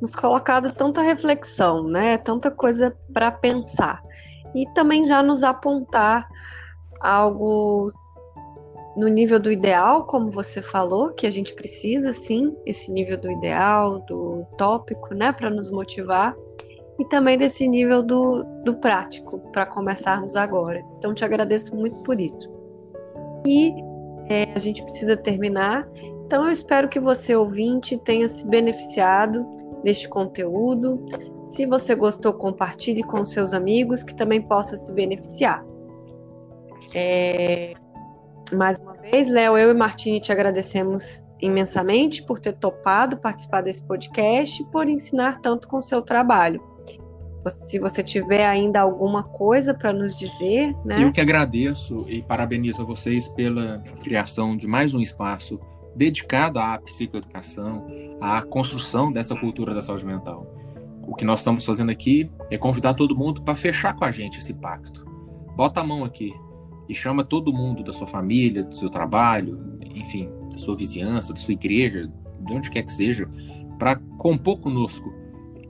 [0.00, 2.18] nos colocado tanta reflexão, né?
[2.18, 4.02] Tanta coisa para pensar.
[4.54, 6.28] E também já nos apontar
[7.00, 7.92] algo
[8.96, 13.30] no nível do ideal, como você falou, que a gente precisa sim, esse nível do
[13.30, 16.34] ideal, do tópico, né, para nos motivar,
[16.98, 20.82] e também desse nível do, do prático, para começarmos agora.
[20.98, 22.50] Então, te agradeço muito por isso.
[23.46, 23.72] E
[24.28, 25.88] é, a gente precisa terminar,
[26.30, 29.44] então eu espero que você, ouvinte, tenha se beneficiado
[29.82, 31.04] deste conteúdo.
[31.46, 35.60] Se você gostou, compartilhe com seus amigos que também possa se beneficiar.
[36.94, 37.74] É...
[38.52, 43.82] Mais uma vez, Léo, eu e Martini te agradecemos imensamente por ter topado participar desse
[43.82, 46.62] podcast e por ensinar tanto com o seu trabalho.
[47.44, 51.02] Se você tiver ainda alguma coisa para nos dizer, né?
[51.02, 55.58] Eu que agradeço e parabenizo a vocês pela criação de mais um espaço
[55.94, 57.86] dedicado à psicoeducação,
[58.20, 60.46] à construção dessa cultura da saúde mental.
[61.02, 64.38] O que nós estamos fazendo aqui é convidar todo mundo para fechar com a gente
[64.38, 65.04] esse pacto.
[65.56, 66.32] Bota a mão aqui
[66.88, 71.38] e chama todo mundo da sua família, do seu trabalho, enfim, da sua vizinhança, da
[71.38, 72.10] sua igreja,
[72.40, 73.28] de onde quer que seja,
[73.78, 75.12] para compor conosco,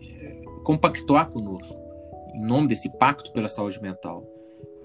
[0.01, 1.75] eh, compactuar conosco,
[2.35, 4.25] em nome desse pacto pela saúde mental.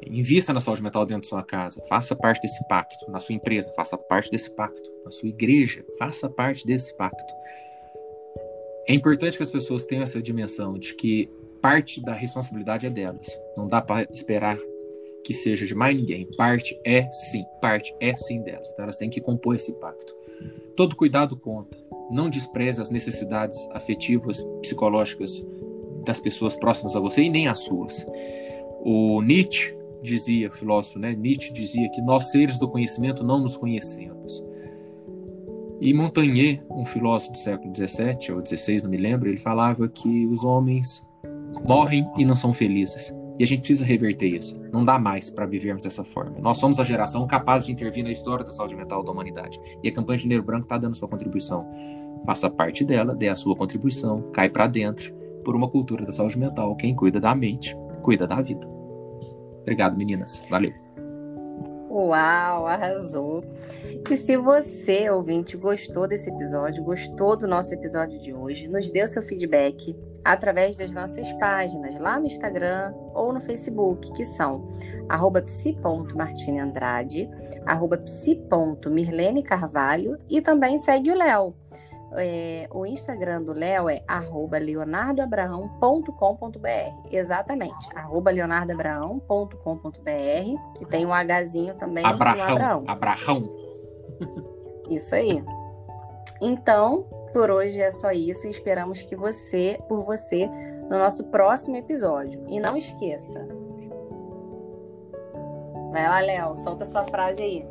[0.05, 3.71] Invista na saúde mental dentro da sua casa, faça parte desse pacto, na sua empresa,
[3.75, 7.33] faça parte desse pacto, na sua igreja, faça parte desse pacto.
[8.87, 11.29] É importante que as pessoas tenham essa dimensão de que
[11.61, 13.27] parte da responsabilidade é delas.
[13.57, 14.57] Não dá para esperar
[15.23, 16.29] que seja de mais ninguém.
[16.37, 18.71] Parte é sim, parte é sim delas.
[18.71, 20.15] Então elas têm que compor esse pacto.
[20.75, 21.75] Todo cuidado conta.
[22.11, 25.43] Não despreze as necessidades afetivas, psicológicas
[26.05, 28.05] das pessoas próximas a você e nem as suas.
[28.81, 29.75] O Nietzsche
[30.05, 31.13] dizia, filósofo, né?
[31.13, 34.43] Nietzsche dizia que nós seres do conhecimento não nos conhecemos.
[35.81, 40.25] E Montaigne, um filósofo do século XVII ou XVI, não me lembro, ele falava que
[40.27, 41.05] os homens
[41.67, 43.13] morrem e não são felizes.
[43.37, 44.57] E a gente precisa reverter isso.
[44.71, 46.39] Não dá mais para vivermos dessa forma.
[46.39, 49.59] Nós somos a geração capaz de intervir na história da saúde mental da humanidade.
[49.83, 51.67] E a campanha de Janeiro Branco está dando sua contribuição.
[52.25, 56.39] Faça parte dela, dê a sua contribuição, cai para dentro por uma cultura da saúde
[56.39, 56.75] mental.
[56.77, 58.74] Quem cuida da mente, cuida da vida.
[59.65, 60.43] Obrigado, meninas.
[60.47, 60.71] Valeu.
[61.89, 63.43] Uau, arrasou.
[64.11, 69.01] E se você, ouvinte, gostou desse episódio, gostou do nosso episódio de hoje, nos dê
[69.01, 74.67] o seu feedback através das nossas páginas lá no Instagram ou no Facebook, que são
[75.09, 77.29] arroba psi.martineandrade,
[77.65, 77.97] arroba
[80.29, 81.55] e também segue o Léo
[82.17, 84.03] é, o Instagram do Léo é
[84.59, 87.11] leonardoabraão.com.br.
[87.11, 87.89] Exatamente,
[88.31, 90.81] leonardoabraão.com.br.
[90.81, 92.85] E tem um Hzinho também Abraão.
[92.87, 93.49] Abraão.
[94.89, 95.43] Isso aí.
[96.41, 97.03] Então,
[97.33, 98.47] por hoje é só isso.
[98.47, 100.47] Esperamos que você, por você,
[100.89, 102.43] no nosso próximo episódio.
[102.47, 103.47] E não esqueça.
[105.91, 107.65] Vai lá, Léo, solta sua frase aí.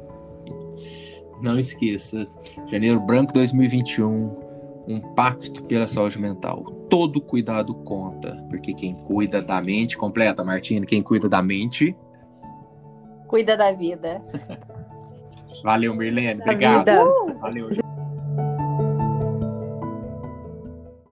[1.41, 2.27] Não esqueça,
[2.71, 4.45] Janeiro Branco 2021,
[4.89, 6.65] um pacto pela saúde mental.
[6.89, 11.97] Todo cuidado conta, porque quem cuida da mente, completa, Martina, quem cuida da mente.
[13.27, 14.23] Cuida da vida.
[15.63, 16.43] Valeu, Mirlene.
[16.43, 16.91] Obrigado.
[16.91, 17.39] Uh!
[17.41, 17.84] Valeu.